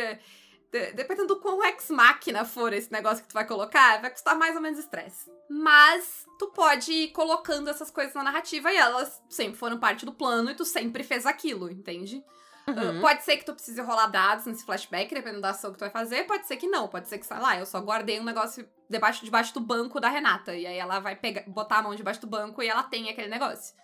De, 0.73 0.93
dependendo 0.93 1.35
do 1.35 1.41
quão 1.41 1.65
ex-máquina 1.65 2.45
for 2.45 2.73
esse 2.73 2.93
negócio 2.93 3.23
que 3.23 3.29
tu 3.29 3.35
vai 3.35 3.45
colocar, 3.45 4.01
vai 4.01 4.11
custar 4.11 4.37
mais 4.37 4.55
ou 4.55 4.63
menos 4.63 4.79
estresse. 4.79 5.31
Mas 5.49 6.25
tu 6.39 6.49
pode 6.49 6.93
ir 6.93 7.09
colocando 7.09 7.69
essas 7.69 7.91
coisas 7.91 8.15
na 8.15 8.23
narrativa 8.23 8.73
e 8.73 8.77
elas 8.77 9.21
sempre 9.29 9.59
foram 9.59 9.79
parte 9.79 10.07
do 10.07 10.13
plano 10.13 10.51
e 10.51 10.55
tu 10.55 10.65
sempre 10.65 11.03
fez 11.03 11.27
aquilo, 11.27 11.71
entende? 11.71 12.25
Uhum. 12.69 12.99
Uh, 12.99 13.01
pode 13.01 13.25
ser 13.25 13.37
que 13.37 13.45
tu 13.45 13.53
precise 13.53 13.81
rolar 13.81 14.07
dados 14.07 14.47
nesse 14.47 14.65
flashback, 14.65 15.13
dependendo 15.13 15.41
da 15.41 15.51
ação 15.51 15.73
que 15.73 15.79
tu 15.79 15.83
vai 15.83 15.91
fazer. 15.91 16.25
Pode 16.25 16.47
ser 16.47 16.57
que 16.57 16.67
não. 16.67 16.89
Pode 16.89 17.09
ser 17.09 17.19
que, 17.19 17.27
sei 17.27 17.39
lá, 17.39 17.59
eu 17.59 17.67
só 17.67 17.81
guardei 17.81 18.21
um 18.21 18.25
negócio 18.25 18.69
debaixo, 18.89 19.25
debaixo 19.25 19.53
do 19.55 19.61
banco 19.61 19.99
da 19.99 20.09
Renata. 20.09 20.55
E 20.55 20.67
aí 20.67 20.79
ela 20.79 21.01
vai 21.01 21.17
pegar, 21.17 21.43
botar 21.49 21.79
a 21.79 21.83
mão 21.83 21.95
debaixo 21.95 22.21
do 22.21 22.27
banco 22.27 22.63
e 22.63 22.69
ela 22.69 22.83
tem 22.83 23.09
aquele 23.09 23.29
negócio. 23.29 23.75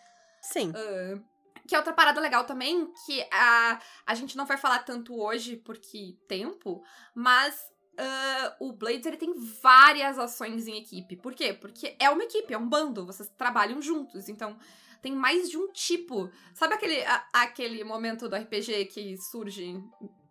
Sim. 0.40 0.70
Uh, 0.70 1.22
que 1.66 1.74
é 1.74 1.78
outra 1.78 1.92
parada 1.92 2.20
legal 2.20 2.44
também, 2.44 2.92
que 3.04 3.26
a, 3.32 3.80
a 4.06 4.14
gente 4.14 4.36
não 4.36 4.46
vai 4.46 4.56
falar 4.56 4.80
tanto 4.80 5.20
hoje 5.20 5.56
porque 5.56 6.16
tempo, 6.28 6.82
mas 7.14 7.54
uh, 7.98 8.66
o 8.66 8.72
Blades 8.72 9.06
ele 9.06 9.16
tem 9.16 9.34
várias 9.60 10.18
ações 10.18 10.66
em 10.66 10.78
equipe. 10.78 11.16
Por 11.16 11.34
quê? 11.34 11.52
Porque 11.52 11.96
é 11.98 12.08
uma 12.10 12.24
equipe, 12.24 12.52
é 12.52 12.58
um 12.58 12.68
bando, 12.68 13.06
vocês 13.06 13.28
trabalham 13.36 13.80
juntos. 13.82 14.28
Então, 14.28 14.56
tem 15.02 15.12
mais 15.12 15.50
de 15.50 15.56
um 15.56 15.70
tipo. 15.72 16.30
Sabe 16.54 16.74
aquele, 16.74 17.04
a, 17.04 17.26
aquele 17.32 17.82
momento 17.84 18.28
do 18.28 18.36
RPG 18.36 18.86
que 18.86 19.16
surge 19.16 19.82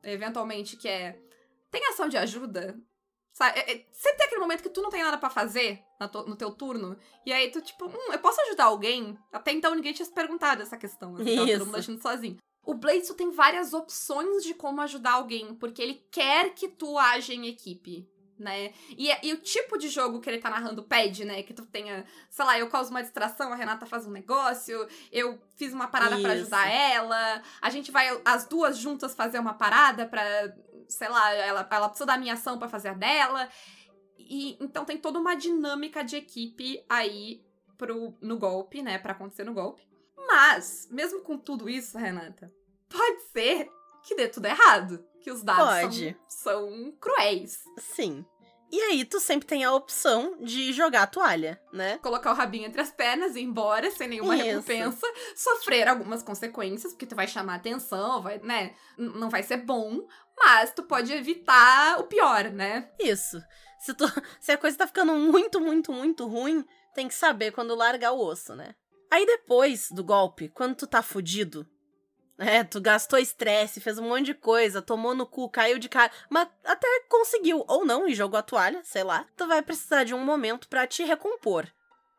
eventualmente 0.04 0.78
que 0.78 0.88
é. 0.88 1.19
Tem 1.71 1.86
ação 1.88 2.08
de 2.08 2.17
ajuda? 2.17 2.80
Sabe? 3.36 3.60
É, 3.60 3.74
é, 3.74 3.86
sempre 3.91 4.17
tem 4.17 4.28
aquele 4.28 4.39
momento 4.39 4.63
que 4.63 4.69
tu 4.69 4.82
não 4.82 4.89
tem 4.89 5.04
nada 5.04 5.17
para 5.17 5.30
fazer 5.30 5.84
no 6.26 6.38
teu 6.38 6.52
turno. 6.52 6.98
E 7.26 7.34
aí 7.34 7.52
tu, 7.52 7.60
tipo, 7.60 7.86
hum, 7.86 8.13
eu 8.13 8.19
posso 8.19 8.39
ajudar 8.43 8.65
alguém? 8.65 9.19
Até 9.30 9.52
então 9.52 9.76
ninguém 9.76 9.91
tinha 9.91 10.06
se 10.06 10.13
perguntado 10.13 10.62
essa 10.62 10.78
questão. 10.78 11.17
Assim, 11.17 11.36
tava 11.36 11.52
todo 11.52 11.65
mundo 11.65 11.76
agindo 11.76 12.02
sozinho. 12.02 12.38
O 12.63 12.74
Blades 12.74 13.10
tem 13.10 13.30
várias 13.32 13.74
opções 13.74 14.41
de 14.41 14.54
como 14.54 14.80
ajudar 14.82 15.15
alguém, 15.15 15.54
porque 15.54 15.82
ele 15.82 16.02
quer 16.10 16.54
que 16.54 16.69
tu 16.69 16.98
age 16.98 17.34
em 17.34 17.48
equipe 17.48 18.10
né? 18.38 18.74
E, 18.89 19.10
e 19.24 19.34
o 19.34 19.38
tipo 19.38 19.78
de 19.78 19.88
jogo 19.88 20.19
que 20.19 20.30
ele 20.30 20.39
tá 20.39 20.50
narrando 20.50 20.84
pede, 20.84 21.24
né? 21.24 21.41
Que 21.43 21.54
tu 21.54 21.65
tenha, 21.65 22.06
sei 22.30 22.45
lá, 22.45 22.60
eu 22.60 22.67
causo 22.69 22.91
uma 22.91 23.02
distração, 23.02 23.52
a 23.52 23.56
Renata 23.56 23.86
faz 23.86 24.06
um 24.06 24.12
negócio, 24.12 24.88
eu 25.12 25.39
fiz 25.56 25.74
uma 25.74 25.88
parada 25.88 26.19
para 26.19 26.34
ajudar 26.34 26.67
ela, 26.67 27.41
a 27.62 27.69
gente 27.69 27.91
vai 27.91 28.21
as 28.26 28.45
duas 28.45 28.78
juntas 28.78 29.15
fazer 29.15 29.39
uma 29.39 29.54
parada 29.54 30.06
para, 30.06 30.54
sei 30.89 31.10
lá, 31.10 31.34
ela, 31.34 31.67
ela 31.69 31.89
precisa 31.89 32.06
da 32.06 32.17
minha 32.17 32.34
ação 32.34 32.58
para 32.58 32.69
fazer 32.69 32.89
a 32.89 32.93
dela. 32.93 33.50
E 34.17 34.58
então 34.60 34.86
tem 34.86 34.98
toda 34.98 35.19
uma 35.19 35.36
dinâmica 35.36 36.04
de 36.04 36.15
equipe 36.15 36.84
aí 36.89 37.45
pro, 37.78 38.15
no 38.21 38.38
golpe, 38.38 38.82
né? 38.82 38.98
Pra 38.98 39.12
acontecer 39.12 39.43
no 39.43 39.54
golpe. 39.54 39.88
Mas, 40.17 40.88
mesmo 40.89 41.21
com 41.21 41.38
tudo 41.38 41.69
isso, 41.69 41.98
Renata, 41.98 42.52
pode 42.89 43.21
ser 43.32 43.69
que 44.04 44.15
dê 44.15 44.28
tudo 44.28 44.45
errado. 44.45 45.06
Que 45.21 45.32
os 45.32 45.43
dados. 45.43 45.95
São, 45.95 46.15
são 46.28 46.91
cruéis. 47.00 47.63
Sim. 47.80 48.24
E 48.71 48.82
aí, 48.82 49.06
tu 49.06 49.19
sempre 49.19 49.48
tem 49.48 49.63
a 49.63 49.74
opção 49.74 50.38
de 50.41 50.74
jogar 50.74 51.04
a 51.04 51.08
toalha, 51.08 51.62
né? 51.71 51.98
Colocar 52.00 52.32
o 52.32 52.36
rabinho 52.36 52.65
entre 52.65 52.82
as 52.82 52.91
pernas 52.91 53.36
e 53.36 53.39
ir 53.39 53.43
embora 53.43 53.89
sem 53.91 54.08
nenhuma 54.08 54.36
Isso. 54.36 54.45
recompensa, 54.45 55.08
sofrer 55.36 55.88
algumas 55.88 56.21
consequências, 56.21 56.91
porque 56.91 57.06
tu 57.06 57.15
vai 57.15 57.28
chamar 57.28 57.56
atenção, 57.56 58.21
vai, 58.21 58.39
né? 58.39 58.76
Não 58.98 59.30
vai 59.30 59.43
ser 59.43 59.58
bom, 59.58 60.06
mas 60.38 60.71
tu 60.71 60.84
pode 60.84 61.13
evitar 61.13 62.00
o 62.00 62.04
pior, 62.04 62.45
né? 62.45 62.89
Isso. 63.00 63.41
Se, 63.80 63.93
tu, 63.93 64.06
se 64.39 64.52
a 64.52 64.58
coisa 64.58 64.78
tá 64.78 64.88
ficando 64.88 65.13
muito, 65.13 65.60
muito, 65.60 65.91
muito 65.91 66.28
ruim, 66.28 66.65
tem 66.93 67.08
que 67.08 67.13
saber 67.13 67.52
quando 67.52 67.76
largar 67.76 68.12
o 68.12 68.19
osso, 68.19 68.56
né? 68.56 68.76
Aí 69.12 69.26
depois 69.26 69.89
do 69.91 70.04
golpe, 70.04 70.50
quando 70.50 70.76
tu 70.76 70.88
tá 70.88 71.02
fudido, 71.02 71.67
é, 72.38 72.63
tu 72.63 72.82
gastou 72.82 73.17
estresse, 73.17 73.80
fez 73.80 73.98
um 73.98 74.10
monte 74.10 74.26
de 74.26 74.34
coisa, 74.34 74.82
tomou 74.82 75.15
no 75.15 75.26
cu, 75.26 75.50
caiu 75.50 75.80
de 75.80 75.88
cara, 75.88 76.12
mas 76.30 76.50
até 76.65 76.88
conseguiu, 77.10 77.63
ou 77.67 77.86
não, 77.86 78.08
e 78.08 78.15
jogou 78.15 78.38
a 78.38 78.43
toalha, 78.43 78.82
sei 78.84 79.04
lá. 79.04 79.26
Tu 79.38 79.48
vai 79.48 79.62
precisar 79.62 80.04
de 80.04 80.13
um 80.13 80.24
momento 80.24 80.67
pra 80.67 80.86
te 80.86 81.04
recompor. 81.04 81.67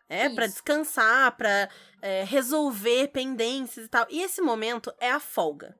É, 0.09 0.29
pra 0.29 0.47
Isso. 0.47 0.55
descansar, 0.55 1.37
pra 1.37 1.69
é, 2.01 2.23
resolver 2.25 3.09
pendências 3.09 3.87
e 3.87 3.89
tal. 3.89 4.07
E 4.09 4.23
esse 4.23 4.41
momento 4.41 4.95
é 5.01 5.11
a 5.11 5.21
folga. 5.21 5.77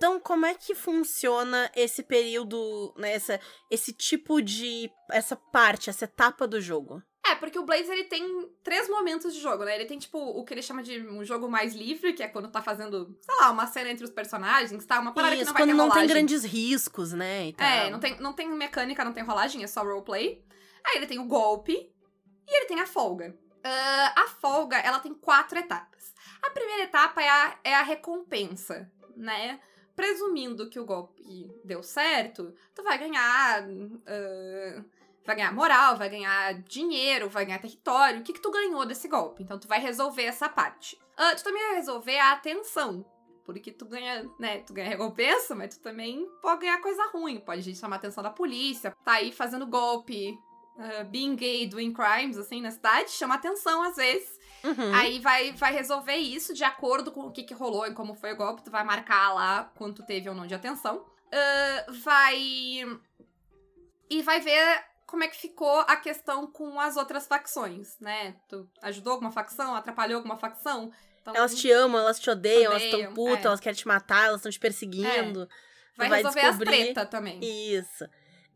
Então, 0.00 0.18
como 0.18 0.46
é 0.46 0.54
que 0.54 0.74
funciona 0.74 1.70
esse 1.76 2.02
período, 2.02 2.94
né, 2.96 3.12
essa, 3.12 3.38
esse 3.70 3.92
tipo 3.92 4.40
de. 4.40 4.90
essa 5.10 5.36
parte, 5.36 5.90
essa 5.90 6.06
etapa 6.06 6.48
do 6.48 6.58
jogo? 6.58 7.02
É, 7.26 7.34
porque 7.34 7.58
o 7.58 7.66
Blaze 7.66 7.92
ele 7.92 8.04
tem 8.04 8.50
três 8.64 8.88
momentos 8.88 9.34
de 9.34 9.40
jogo, 9.40 9.62
né? 9.62 9.74
Ele 9.74 9.84
tem, 9.84 9.98
tipo, 9.98 10.18
o 10.18 10.42
que 10.42 10.54
ele 10.54 10.62
chama 10.62 10.82
de 10.82 11.06
um 11.06 11.22
jogo 11.22 11.50
mais 11.50 11.74
livre, 11.74 12.14
que 12.14 12.22
é 12.22 12.28
quando 12.28 12.50
tá 12.50 12.62
fazendo, 12.62 13.14
sei 13.20 13.34
lá, 13.36 13.50
uma 13.50 13.66
cena 13.66 13.90
entre 13.90 14.02
os 14.02 14.10
personagens, 14.10 14.86
tá? 14.86 14.98
Uma 14.98 15.12
parada 15.12 15.36
que 15.36 15.42
Isso, 15.42 15.50
não 15.50 15.52
vai 15.52 15.62
quando 15.64 15.68
ter 15.68 15.76
não 15.76 15.88
rolagem. 15.88 16.06
tem 16.06 16.16
grandes 16.16 16.44
riscos, 16.44 17.12
né? 17.12 17.52
É, 17.58 17.90
não 17.90 18.00
tem, 18.00 18.18
não 18.18 18.32
tem 18.32 18.48
mecânica, 18.48 19.04
não 19.04 19.12
tem 19.12 19.22
rolagem, 19.22 19.62
é 19.62 19.66
só 19.66 19.82
roleplay. 19.82 20.42
Aí 20.82 20.96
ele 20.96 21.06
tem 21.06 21.18
o 21.18 21.26
golpe 21.26 21.74
e 22.48 22.56
ele 22.56 22.64
tem 22.64 22.80
a 22.80 22.86
folga. 22.86 23.38
Ah, 23.62 24.14
a 24.16 24.28
folga, 24.28 24.78
ela 24.78 24.98
tem 24.98 25.12
quatro 25.12 25.58
etapas. 25.58 26.14
A 26.40 26.48
primeira 26.48 26.84
etapa 26.84 27.20
é 27.20 27.28
a, 27.28 27.58
é 27.64 27.74
a 27.74 27.82
recompensa, 27.82 28.90
né? 29.14 29.60
Presumindo 29.94 30.68
que 30.70 30.80
o 30.80 30.84
golpe 30.84 31.50
deu 31.64 31.82
certo, 31.82 32.54
tu 32.74 32.82
vai 32.82 32.98
ganhar. 32.98 33.64
ah, 34.06 34.82
vai 35.24 35.36
ganhar 35.36 35.52
moral, 35.52 35.96
vai 35.96 36.08
ganhar 36.08 36.54
dinheiro, 36.62 37.28
vai 37.28 37.44
ganhar 37.44 37.58
território. 37.60 38.20
O 38.20 38.22
que, 38.22 38.32
que 38.32 38.40
tu 38.40 38.50
ganhou 38.50 38.84
desse 38.86 39.08
golpe? 39.08 39.42
Então 39.42 39.58
tu 39.58 39.68
vai 39.68 39.80
resolver 39.80 40.24
essa 40.24 40.48
parte. 40.48 40.98
Ah, 41.16 41.34
tu 41.34 41.44
também 41.44 41.62
vai 41.62 41.76
resolver 41.76 42.18
a 42.18 42.32
atenção. 42.32 43.04
Porque 43.44 43.72
tu 43.72 43.84
ganha, 43.84 44.28
né, 44.38 44.58
tu 44.58 44.72
ganha 44.72 44.88
recompensa, 44.88 45.54
mas 45.54 45.76
tu 45.76 45.82
também 45.82 46.26
pode 46.40 46.60
ganhar 46.60 46.80
coisa 46.80 47.02
ruim. 47.12 47.40
Pode 47.40 47.74
chamar 47.74 47.96
a 47.96 47.98
atenção 47.98 48.22
da 48.22 48.30
polícia, 48.30 48.96
tá 49.04 49.14
aí 49.14 49.32
fazendo 49.32 49.66
golpe, 49.66 50.38
uh, 50.76 51.04
being 51.06 51.34
gay, 51.36 51.66
doing 51.66 51.92
crimes, 51.92 52.38
assim, 52.38 52.60
na 52.60 52.70
cidade, 52.70 53.10
chama 53.10 53.34
atenção 53.34 53.82
às 53.82 53.96
vezes. 53.96 54.38
Uhum. 54.62 54.94
Aí 54.94 55.18
vai, 55.20 55.52
vai 55.52 55.72
resolver 55.72 56.16
isso 56.16 56.52
de 56.54 56.64
acordo 56.64 57.10
com 57.12 57.20
o 57.22 57.30
que, 57.32 57.42
que 57.42 57.54
rolou 57.54 57.86
e 57.86 57.94
como 57.94 58.14
foi 58.14 58.32
o 58.32 58.36
golpe. 58.36 58.62
Tu 58.62 58.70
vai 58.70 58.84
marcar 58.84 59.32
lá 59.34 59.70
quanto 59.74 60.04
teve 60.04 60.28
ou 60.28 60.34
não 60.34 60.46
de 60.46 60.54
atenção. 60.54 61.04
Ah, 61.32 61.86
vai. 62.02 62.38
E 64.08 64.22
vai 64.22 64.40
ver 64.40 64.84
como 65.06 65.24
é 65.24 65.28
que 65.28 65.36
ficou 65.36 65.80
a 65.80 65.96
questão 65.96 66.46
com 66.46 66.78
as 66.80 66.96
outras 66.96 67.26
facções, 67.26 67.98
né? 68.00 68.36
Tu 68.48 68.68
ajudou 68.82 69.12
alguma 69.14 69.30
facção, 69.30 69.74
atrapalhou 69.74 70.16
alguma 70.16 70.36
facção. 70.36 70.90
Então, 71.20 71.34
Elas 71.34 71.54
te 71.54 71.70
amam, 71.70 72.00
elas 72.00 72.18
te 72.18 72.30
odeiam, 72.30 72.72
elas 72.72 72.82
Odeiam, 72.82 73.00
estão 73.00 73.14
putas, 73.14 73.44
é. 73.44 73.46
elas 73.48 73.60
querem 73.60 73.76
te 73.78 73.86
matar, 73.86 74.26
elas 74.26 74.40
estão 74.40 74.50
te 74.50 74.58
perseguindo. 74.58 75.48
vai, 75.96 76.08
vai 76.08 76.18
resolver 76.18 76.40
descobrir- 76.40 76.68
as 76.70 76.74
treta 76.84 77.06
também. 77.06 77.38
Isso. 77.42 78.04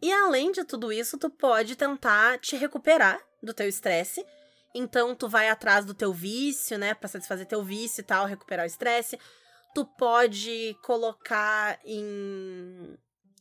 E 0.01 0.13
além 0.13 0.51
de 0.53 0.65
tudo 0.65 0.93
isso, 0.93 1.19
tu 1.19 1.29
pode 1.31 1.77
tentar 1.77 2.39
te 2.39 2.57
recuperar 2.57 3.21
do 3.43 3.53
teu 3.55 3.69
estresse. 3.69 4.25
Então, 4.75 5.15
tu 5.15 5.29
vai 5.29 5.49
atrás 5.49 5.85
do 5.85 5.95
teu 5.95 6.13
vício, 6.13 6.77
né? 6.79 6.95
Pra 6.95 7.09
satisfazer 7.09 7.47
teu 7.47 7.63
vício 7.63 8.01
e 8.01 8.05
tal, 8.05 8.27
recuperar 8.27 8.65
o 8.65 8.67
estresse. 8.67 9.19
Tu 9.75 9.85
pode 9.85 10.77
colocar 10.83 11.79
em. 11.85 12.97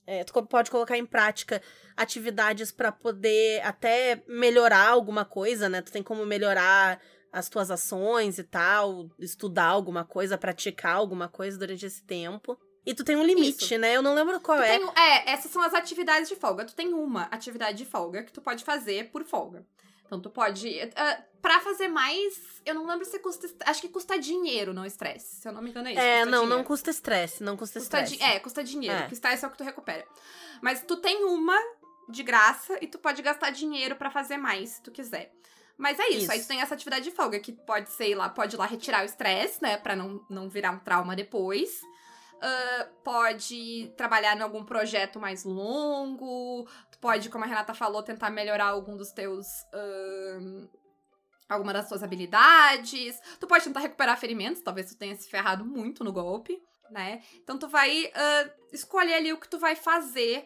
é, 0.06 0.24
tu 0.24 0.34
pode 0.46 0.70
colocar 0.70 0.98
em 0.98 1.06
prática 1.06 1.62
atividades 1.98 2.72
pra 2.72 2.92
poder 2.92 3.62
até 3.66 4.24
melhorar 4.28 4.90
alguma 4.90 5.26
coisa, 5.26 5.68
né? 5.70 5.82
Tu 5.82 5.92
tem 5.92 6.04
como 6.04 6.26
melhorar 6.26 7.00
as 7.32 7.50
tuas 7.50 7.72
ações 7.72 8.38
e 8.38 8.44
tal, 8.44 9.10
estudar 9.20 9.66
alguma 9.66 10.06
coisa, 10.06 10.38
praticar 10.38 10.96
alguma 10.96 11.28
coisa 11.28 11.58
durante 11.58 11.86
esse 11.86 12.04
tempo. 12.04 12.58
E 12.86 12.94
tu 12.94 13.04
tem 13.04 13.16
um 13.16 13.24
limite, 13.24 13.64
Isso. 13.64 13.78
né? 13.80 13.96
Eu 13.96 14.02
não 14.02 14.14
lembro 14.14 14.40
qual 14.42 14.58
Tu 14.58 14.64
é. 14.66 14.78
tem- 14.78 14.90
é, 14.96 15.32
essas 15.32 15.50
são 15.50 15.62
as 15.62 15.74
atividades 15.74 16.28
de 16.30 16.36
folga. 16.36 16.66
Tu 16.66 16.76
tem 16.76 16.94
uma 16.94 17.24
atividade 17.32 17.78
de 17.78 17.86
folga 17.86 18.24
que 18.24 18.32
tu 18.34 18.42
pode 18.42 18.64
fazer 18.64 19.10
por 19.10 19.24
folga. 19.24 19.66
Então 20.14 20.20
tu 20.20 20.30
pode. 20.30 20.68
Uh, 20.68 21.24
pra 21.42 21.60
fazer 21.60 21.88
mais. 21.88 22.62
Eu 22.64 22.76
não 22.76 22.86
lembro 22.86 23.04
se 23.04 23.18
custa. 23.20 23.48
Acho 23.66 23.82
que 23.82 23.90
custa 23.90 24.20
dinheiro, 24.20 24.74
não 24.74 24.86
estresse. 24.86 25.42
Se 25.42 25.48
eu 25.48 25.52
não 25.52 25.62
me 25.62 25.72
engano, 25.72 25.88
é 25.88 25.92
isso. 25.92 26.02
É, 26.02 26.26
não, 26.26 26.32
não 26.32 26.44
dinheiro. 26.44 26.64
custa 26.66 26.92
estresse, 26.92 27.44
não 27.44 27.58
custa, 27.58 27.80
estresse. 27.80 28.22
É, 28.22 28.40
custa 28.40 28.64
dinheiro. 28.64 28.96
É. 28.96 29.10
Estresse 29.12 29.44
é 29.44 29.48
o 29.48 29.52
que 29.52 29.58
tu 29.58 29.64
recupera. 29.64 30.06
Mas 30.62 30.82
tu 30.82 30.98
tem 30.98 31.26
uma 31.26 31.58
de 32.08 32.22
graça 32.22 32.78
e 32.80 32.88
tu 32.88 33.00
pode 33.00 33.22
gastar 33.22 33.50
dinheiro 33.50 33.96
pra 33.96 34.12
fazer 34.12 34.38
mais, 34.38 34.70
se 34.72 34.84
tu 34.84 34.92
quiser. 34.92 35.34
Mas 35.76 36.00
é 36.00 36.10
isso. 36.10 36.20
Isso. 36.20 36.32
Aí 36.32 36.42
tu 36.42 36.48
tem 36.48 36.62
essa 36.62 36.76
atividade 36.76 37.06
de 37.06 37.12
folga, 37.12 37.40
que 37.40 37.52
pode 37.52 37.90
ser 37.90 38.14
lá, 38.14 38.30
pode 38.30 38.56
ir 38.56 38.60
lá 38.60 38.68
retirar 38.68 39.02
o 39.02 39.06
estresse, 39.06 39.62
né? 39.62 39.78
Pra 39.78 39.96
não, 39.96 40.24
não 40.30 40.48
virar 40.48 40.72
um 40.72 40.80
trauma 40.80 41.16
depois. 41.16 41.82
Ah, 42.46 42.90
pode 43.06 43.94
trabalhar 43.96 44.36
em 44.36 44.42
algum 44.42 44.66
projeto 44.66 45.18
mais 45.18 45.46
longo. 45.46 46.68
Tu 46.92 47.00
pode, 47.00 47.30
como 47.30 47.46
a 47.46 47.48
Renata 47.48 47.74
falou, 47.74 48.04
tentar 48.04 48.30
melhorar 48.30 48.66
algum 48.66 48.98
dos 48.98 49.14
teus. 49.14 49.48
ahn, 49.74 50.68
alguma 51.48 51.72
das 51.72 51.88
suas 51.88 52.04
habilidades. 52.04 53.18
Tu 53.40 53.48
pode 53.48 53.64
tentar 53.64 53.80
recuperar 53.80 54.20
ferimentos, 54.20 54.62
talvez 54.62 54.90
tu 54.90 54.98
tenha 54.98 55.16
se 55.16 55.30
ferrado 55.30 55.64
muito 55.64 56.04
no 56.04 56.12
golpe. 56.12 56.62
né? 56.92 57.24
Então 57.36 57.58
tu 57.58 57.68
vai 57.70 58.06
uh, 58.08 58.52
escolher 58.74 59.14
ali 59.14 59.32
o 59.32 59.40
que 59.40 59.48
tu 59.48 59.58
vai 59.58 59.76
fazer 59.76 60.46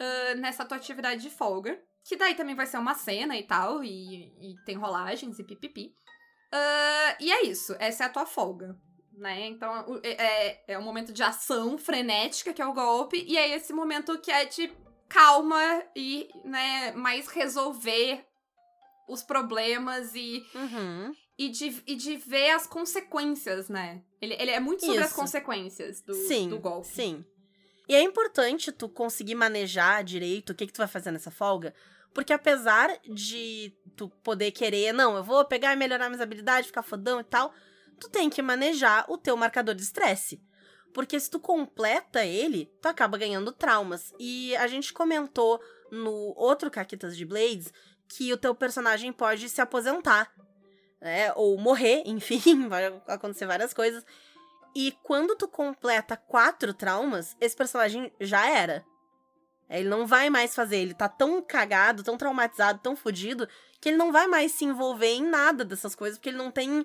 uh, 0.00 0.38
nessa 0.38 0.64
tua 0.64 0.76
atividade 0.76 1.22
de 1.22 1.30
folga. 1.30 1.76
Que 2.04 2.16
daí 2.16 2.34
também 2.36 2.54
vai 2.54 2.66
ser 2.66 2.78
uma 2.78 2.94
cena 2.94 3.36
e 3.36 3.44
tal, 3.44 3.82
e, 3.82 4.24
e 4.40 4.56
tem 4.64 4.76
rolagens 4.76 5.38
e 5.38 5.44
pipipi. 5.44 5.94
Uh, 6.52 7.16
e 7.20 7.32
é 7.32 7.42
isso, 7.46 7.74
essa 7.78 8.04
é 8.04 8.06
a 8.06 8.10
tua 8.10 8.26
folga. 8.26 8.76
Né? 9.14 9.46
Então 9.46 10.00
é, 10.02 10.72
é 10.72 10.78
um 10.78 10.82
momento 10.82 11.12
de 11.12 11.22
ação 11.22 11.76
frenética, 11.76 12.52
que 12.52 12.62
é 12.62 12.66
o 12.66 12.72
golpe, 12.72 13.24
e 13.28 13.36
é 13.36 13.54
esse 13.54 13.72
momento 13.72 14.18
que 14.18 14.30
é 14.30 14.44
de 14.46 14.72
calma 15.08 15.82
e 15.94 16.28
né, 16.44 16.92
mais 16.92 17.28
resolver 17.28 18.24
os 19.08 19.22
problemas 19.22 20.14
e, 20.14 20.42
Uhum. 20.54 21.14
e, 21.38 21.50
de, 21.50 21.82
e 21.86 21.94
de 21.94 22.16
ver 22.16 22.50
as 22.50 22.66
consequências, 22.66 23.68
né? 23.68 24.02
Ele, 24.20 24.34
ele 24.34 24.50
é 24.50 24.60
muito 24.60 24.86
sobre 24.86 25.00
as 25.02 25.08
Isso. 25.10 25.16
consequências 25.16 26.00
do, 26.00 26.14
sim, 26.14 26.48
do 26.48 26.58
golpe. 26.58 26.88
Sim. 26.88 27.24
E 27.88 27.94
é 27.94 28.00
importante 28.00 28.72
tu 28.72 28.88
conseguir 28.88 29.34
manejar 29.34 30.02
direito 30.02 30.50
o 30.50 30.54
que, 30.54 30.66
que 30.66 30.72
tu 30.72 30.78
vai 30.78 30.86
fazer 30.88 31.10
nessa 31.10 31.30
folga. 31.30 31.74
Porque 32.14 32.32
apesar 32.32 32.96
de 33.04 33.72
tu 33.96 34.08
poder 34.22 34.50
querer, 34.52 34.92
não, 34.92 35.16
eu 35.16 35.24
vou 35.24 35.44
pegar 35.44 35.72
e 35.72 35.76
melhorar 35.76 36.08
minhas 36.08 36.20
habilidades, 36.20 36.68
ficar 36.68 36.82
fodão 36.82 37.20
e 37.20 37.24
tal, 37.24 37.52
tu 38.02 38.10
tem 38.10 38.28
que 38.28 38.42
manejar 38.42 39.04
o 39.08 39.16
teu 39.16 39.36
marcador 39.36 39.76
de 39.76 39.82
estresse. 39.82 40.42
Porque 40.92 41.18
se 41.18 41.30
tu 41.30 41.38
completa 41.38 42.24
ele, 42.24 42.70
tu 42.82 42.88
acaba 42.88 43.16
ganhando 43.16 43.52
traumas. 43.52 44.12
E 44.18 44.54
a 44.56 44.66
gente 44.66 44.92
comentou 44.92 45.60
no 45.90 46.34
outro 46.36 46.70
Caquitas 46.70 47.16
de 47.16 47.24
Blades 47.24 47.72
que 48.08 48.32
o 48.32 48.36
teu 48.36 48.54
personagem 48.54 49.12
pode 49.12 49.48
se 49.48 49.60
aposentar. 49.60 50.32
Né? 51.00 51.32
Ou 51.34 51.56
morrer, 51.56 52.02
enfim, 52.06 52.68
vai 52.68 52.86
acontecer 53.06 53.46
várias 53.46 53.72
coisas. 53.72 54.04
E 54.74 54.92
quando 55.02 55.36
tu 55.36 55.46
completa 55.46 56.16
quatro 56.16 56.74
traumas, 56.74 57.36
esse 57.40 57.56
personagem 57.56 58.12
já 58.20 58.50
era. 58.50 58.84
Ele 59.70 59.88
não 59.88 60.06
vai 60.06 60.28
mais 60.28 60.54
fazer, 60.54 60.78
ele 60.78 60.92
tá 60.92 61.08
tão 61.08 61.40
cagado, 61.40 62.02
tão 62.02 62.18
traumatizado, 62.18 62.80
tão 62.82 62.96
fodido, 62.96 63.48
que 63.80 63.88
ele 63.88 63.96
não 63.96 64.12
vai 64.12 64.26
mais 64.26 64.52
se 64.52 64.64
envolver 64.64 65.14
em 65.14 65.22
nada 65.22 65.64
dessas 65.64 65.94
coisas, 65.94 66.18
porque 66.18 66.28
ele 66.28 66.36
não 66.36 66.50
tem 66.50 66.84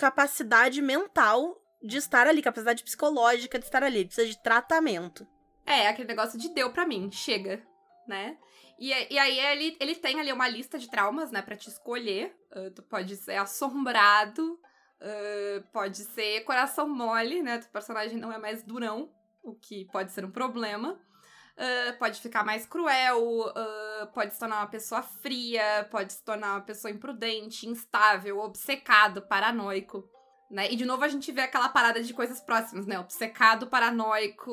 capacidade 0.00 0.80
mental 0.80 1.62
de 1.82 1.98
estar 1.98 2.26
ali, 2.26 2.40
capacidade 2.40 2.82
psicológica 2.82 3.58
de 3.58 3.66
estar 3.66 3.82
ali, 3.82 4.06
precisa 4.06 4.26
de 4.26 4.42
tratamento. 4.42 5.26
É, 5.66 5.88
aquele 5.88 6.08
negócio 6.08 6.38
de 6.38 6.48
deu 6.48 6.72
pra 6.72 6.86
mim, 6.86 7.12
chega, 7.12 7.62
né? 8.08 8.38
E, 8.78 8.88
e 9.12 9.18
aí 9.18 9.38
ele, 9.38 9.76
ele 9.78 9.94
tem 9.94 10.18
ali 10.18 10.32
uma 10.32 10.48
lista 10.48 10.78
de 10.78 10.88
traumas, 10.88 11.30
né, 11.30 11.42
pra 11.42 11.54
te 11.54 11.68
escolher. 11.68 12.34
Uh, 12.50 12.70
tu 12.70 12.82
pode 12.82 13.14
ser 13.16 13.36
assombrado, 13.36 14.54
uh, 14.54 15.62
pode 15.70 15.98
ser 15.98 16.44
coração 16.44 16.88
mole, 16.88 17.42
né? 17.42 17.58
Tu 17.58 17.68
personagem 17.68 18.16
não 18.16 18.32
é 18.32 18.38
mais 18.38 18.62
durão, 18.62 19.12
o 19.42 19.54
que 19.54 19.84
pode 19.92 20.12
ser 20.12 20.24
um 20.24 20.30
problema. 20.30 20.98
Uh, 21.60 21.98
pode 21.98 22.18
ficar 22.22 22.42
mais 22.42 22.64
cruel, 22.64 23.20
uh, 23.20 24.06
pode 24.14 24.32
se 24.32 24.40
tornar 24.40 24.60
uma 24.60 24.66
pessoa 24.66 25.02
fria, 25.02 25.86
pode 25.90 26.14
se 26.14 26.24
tornar 26.24 26.54
uma 26.54 26.62
pessoa 26.62 26.90
imprudente, 26.90 27.68
instável, 27.68 28.38
obcecado, 28.38 29.20
paranoico. 29.20 30.08
Né? 30.50 30.72
E 30.72 30.76
de 30.76 30.86
novo 30.86 31.04
a 31.04 31.08
gente 31.08 31.30
vê 31.30 31.42
aquela 31.42 31.68
parada 31.68 32.02
de 32.02 32.14
coisas 32.14 32.40
próximas, 32.40 32.86
né? 32.86 32.98
Obcecado, 32.98 33.66
paranoico, 33.66 34.50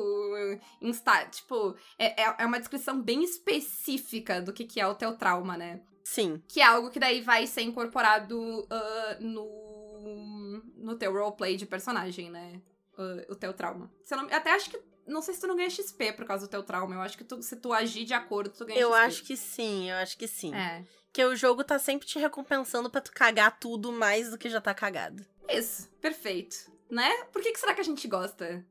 insta... 0.82 1.24
Tipo, 1.26 1.74
é, 1.98 2.22
é 2.22 2.34
é 2.40 2.46
uma 2.46 2.58
descrição 2.60 3.00
bem 3.00 3.24
específica 3.24 4.40
do 4.40 4.52
que, 4.52 4.64
que 4.64 4.78
é 4.78 4.86
o 4.86 4.94
teu 4.94 5.16
trauma, 5.16 5.56
né? 5.56 5.80
Sim. 6.04 6.42
Que 6.46 6.60
é 6.60 6.64
algo 6.64 6.90
que 6.90 7.00
daí 7.00 7.20
vai 7.20 7.46
ser 7.46 7.62
incorporado 7.62 8.66
ah, 8.70 9.16
no, 9.20 10.62
no 10.76 10.94
teu 10.96 11.12
roleplay 11.12 11.56
de 11.56 11.66
personagem, 11.66 12.30
né? 12.30 12.60
Ah, 12.96 13.24
o 13.28 13.34
teu 13.34 13.52
trauma. 13.52 13.90
Se 14.04 14.14
eu 14.14 14.18
não- 14.18 14.28
até 14.30 14.52
acho 14.52 14.70
que. 14.70 14.80
Não 15.08 15.22
sei 15.22 15.34
se 15.34 15.40
tu 15.40 15.46
não 15.46 15.56
ganha 15.56 15.70
XP 15.70 16.12
por 16.12 16.24
causa 16.26 16.46
do 16.46 16.50
teu 16.50 16.62
trauma. 16.62 16.94
Eu 16.94 17.00
acho 17.00 17.16
que 17.18 17.24
tu- 17.24 17.42
se 17.42 17.56
tu 17.56 17.72
agir 17.72 18.04
de 18.04 18.12
acordo, 18.14 18.50
tu 18.50 18.64
ganha 18.66 18.78
Eu 18.78 18.90
XP. 18.92 19.04
acho 19.06 19.24
que 19.24 19.36
sim, 19.36 19.90
eu 19.90 19.96
acho 19.96 20.16
que 20.18 20.28
sim. 20.28 20.54
É. 20.54 20.84
Porque 21.06 21.24
o 21.24 21.34
jogo 21.34 21.64
tá 21.64 21.78
sempre 21.78 22.06
te 22.06 22.18
recompensando 22.18 22.90
pra 22.90 23.00
tu 23.00 23.10
cagar 23.12 23.58
tudo 23.58 23.90
mais 23.90 24.30
do 24.30 24.36
que 24.38 24.50
já 24.50 24.60
tá 24.60 24.74
cagado. 24.74 25.24
Isso, 25.48 25.88
perfeito. 26.00 26.70
Né? 26.90 27.10
Por 27.32 27.42
que, 27.42 27.52
que 27.52 27.58
será 27.58 27.74
que 27.74 27.80
a 27.80 27.84
gente 27.84 28.06
gosta? 28.06 28.64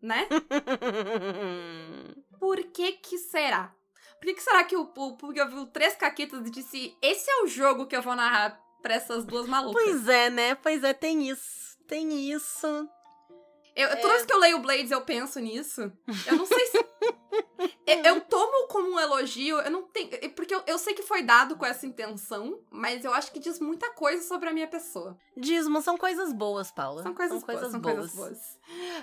Né? 0.00 0.28
Por 2.38 2.62
que 2.64 2.92
que 2.92 3.18
será? 3.18 3.74
Por 4.20 4.26
que, 4.26 4.34
que 4.34 4.42
será 4.42 4.64
que 4.64 4.76
o, 4.76 4.82
o 4.82 5.16
Pug 5.16 5.40
ouviu 5.40 5.66
três 5.66 5.94
caquetas 5.96 6.46
e 6.46 6.50
disse: 6.50 6.96
Esse 7.02 7.30
é 7.30 7.42
o 7.42 7.46
jogo 7.46 7.86
que 7.86 7.96
eu 7.96 8.02
vou 8.02 8.14
narrar 8.14 8.60
pra 8.80 8.94
essas 8.94 9.24
duas 9.24 9.46
malucas? 9.46 9.82
pois 9.82 10.08
é, 10.08 10.30
né? 10.30 10.54
Pois 10.56 10.82
é, 10.84 10.92
tem 10.92 11.28
isso. 11.28 11.76
Tem 11.86 12.30
isso. 12.32 12.88
Eu, 13.74 13.88
É. 13.88 13.96
Toda 13.96 14.14
vez 14.14 14.26
que 14.26 14.32
eu 14.32 14.38
leio 14.38 14.58
Blades, 14.58 14.90
eu 14.90 15.00
penso 15.00 15.40
nisso. 15.40 15.92
Eu 16.26 16.36
não 16.36 16.46
sei 16.46 16.66
se. 16.66 16.78
eu, 17.86 17.98
eu 18.04 18.20
tomo 18.22 18.68
como 18.68 18.92
um 18.92 19.00
elogio, 19.00 19.60
eu 19.60 19.70
não 19.70 19.82
tenho. 19.84 20.10
Porque 20.34 20.54
eu, 20.54 20.62
eu 20.66 20.78
sei 20.78 20.94
que 20.94 21.02
foi 21.02 21.22
dado 21.22 21.56
com 21.56 21.64
essa 21.64 21.86
intenção, 21.86 22.60
mas 22.70 23.04
eu 23.04 23.12
acho 23.14 23.32
que 23.32 23.38
diz 23.38 23.58
muita 23.58 23.90
coisa 23.90 24.22
sobre 24.26 24.48
a 24.48 24.52
minha 24.52 24.68
pessoa. 24.68 25.16
Dízimo 25.36 25.80
são 25.80 25.96
coisas 25.96 26.32
boas, 26.32 26.70
Paula. 26.70 27.02
São 27.02 27.14
coisas, 27.14 27.42
boas, 27.42 27.70
são 27.70 27.80
coisas 27.80 28.14
boas. 28.14 28.58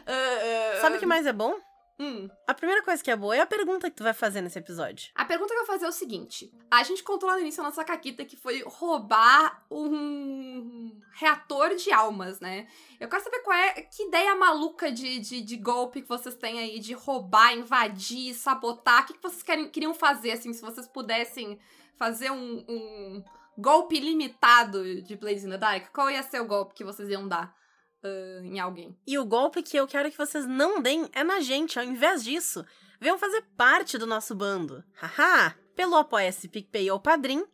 Ah, 0.06 0.78
ah, 0.78 0.82
Sabe 0.82 0.98
o 0.98 1.00
que 1.00 1.06
mais 1.06 1.26
é 1.26 1.34
bom? 1.34 1.60
Hum. 2.00 2.30
A 2.48 2.54
primeira 2.54 2.84
coisa 2.84 3.04
que 3.04 3.12
é 3.12 3.16
boa 3.16 3.36
é 3.36 3.42
a 3.42 3.46
pergunta 3.46 3.90
que 3.90 3.96
tu 3.96 4.04
vai 4.04 4.14
fazer 4.14 4.42
nesse 4.42 4.58
episódio. 4.58 5.12
A 5.16 5.26
pergunta 5.26 5.54
que 5.54 5.60
eu 5.60 5.66
vou 5.66 5.74
fazer 5.74 5.86
é 5.86 5.90
o 5.90 5.92
seguinte: 5.92 6.52
a 6.72 6.84
gente 6.84 7.04
contou 7.04 7.28
lá 7.28 7.36
no 7.36 7.42
início 7.42 7.62
a 7.62 7.66
nossa 7.66 7.84
caquita 7.84 8.26
que 8.26 8.36
foi 8.36 8.64
roubar 8.66 9.66
um 9.70 11.00
reator 11.14 11.76
de 11.76 11.92
almas, 11.92 12.40
né? 12.40 12.68
Eu 13.00 13.08
quero 13.10 13.24
saber 13.24 13.40
qual 13.40 13.58
é 13.58 13.82
que 13.82 14.04
ideia 14.04 14.36
maluca 14.36 14.92
de, 14.92 15.20
de, 15.20 15.42
de 15.42 15.58
golpe 15.58 16.02
que 16.02 16.08
vocês 16.08 16.36
têm 16.36 16.60
aí 16.60 16.80
de 16.80 16.94
roubar, 16.94 17.54
invadir, 17.54 18.34
sabotar. 18.34 19.04
O 19.04 19.08
que, 19.08 19.14
que 19.14 19.22
vocês 19.22 19.44
querem, 19.44 19.70
queriam 19.70 19.94
fazer, 19.94 20.32
assim, 20.32 20.54
se 20.54 20.62
vocês 20.62 20.88
pudessem 20.88 21.60
fazer 21.98 22.32
um, 22.32 22.66
um 22.68 23.24
golpe 23.58 24.00
limitado 24.00 25.02
de 25.02 25.16
Blaze 25.16 25.46
in 25.46 25.50
the 25.50 25.58
Dark? 25.58 25.92
Qual 25.92 26.10
ia 26.10 26.24
ser 26.24 26.42
o 26.42 26.46
golpe 26.46 26.74
que 26.74 26.84
vocês 26.84 27.10
iam 27.10 27.28
dar 27.28 27.59
ah, 28.04 28.42
em 28.44 28.60
alguém? 28.60 28.98
E 29.06 29.18
o 29.18 29.26
golpe 29.26 29.62
que 29.62 29.78
eu 29.78 29.88
quero 29.88 30.10
que 30.10 30.18
vocês 30.18 30.46
não 30.46 30.82
deem 30.82 31.10
é 31.14 31.24
na 31.24 31.40
gente. 31.40 31.80
Ao 31.80 31.86
invés 31.86 32.24
disso, 32.24 32.66
venham 33.00 33.18
fazer 33.18 33.44
parte 33.56 33.98
do 33.98 34.08
nosso 34.08 34.36
bando. 34.36 34.84
Haha! 34.94 35.56
Pelo 35.76 35.96
Apoia-se 35.96 36.50
PicPay 36.50 36.92
ou 36.92 37.00
Padrim, 37.00 37.46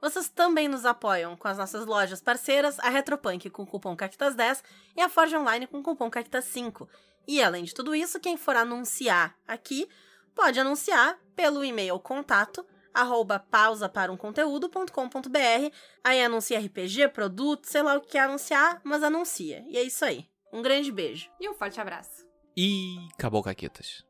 vocês 0.00 0.28
também 0.28 0.68
nos 0.68 0.86
apoiam 0.86 1.36
com 1.36 1.48
as 1.48 1.58
nossas 1.58 1.84
lojas 1.84 2.20
parceiras, 2.22 2.78
a 2.78 2.88
Retropunk 2.88 3.50
com 3.50 3.66
cupom 3.66 3.96
CACTAS10 3.96 4.62
e 4.96 5.02
a 5.02 5.08
Forge 5.08 5.36
Online 5.36 5.66
com 5.66 5.82
cupom 5.82 6.08
CACTAS5. 6.10 6.88
E 7.26 7.42
além 7.42 7.64
de 7.64 7.74
tudo 7.74 7.94
isso, 7.94 8.20
quem 8.20 8.36
for 8.36 8.56
anunciar 8.56 9.36
aqui, 9.46 9.88
pode 10.34 10.58
anunciar 10.58 11.18
pelo 11.34 11.64
e-mail 11.64 11.98
contato 11.98 12.64
arroba 12.94 13.38
pausa 13.38 13.88
para 13.88 14.10
um 14.12 14.16
conteúdo.com.br. 14.16 15.74
Aí 16.04 16.22
anuncia 16.22 16.58
RPG, 16.58 17.08
produto, 17.08 17.66
sei 17.66 17.82
lá 17.82 17.96
o 17.96 18.00
que 18.00 18.12
quer 18.12 18.20
anunciar, 18.20 18.80
mas 18.84 19.02
anuncia. 19.02 19.64
E 19.68 19.76
é 19.76 19.82
isso 19.82 20.04
aí. 20.04 20.26
Um 20.52 20.62
grande 20.62 20.90
beijo. 20.90 21.30
E 21.40 21.48
um 21.48 21.54
forte 21.54 21.80
abraço. 21.80 22.26
E 22.56 22.96
acabou, 23.14 23.42
Caquetas. 23.42 24.07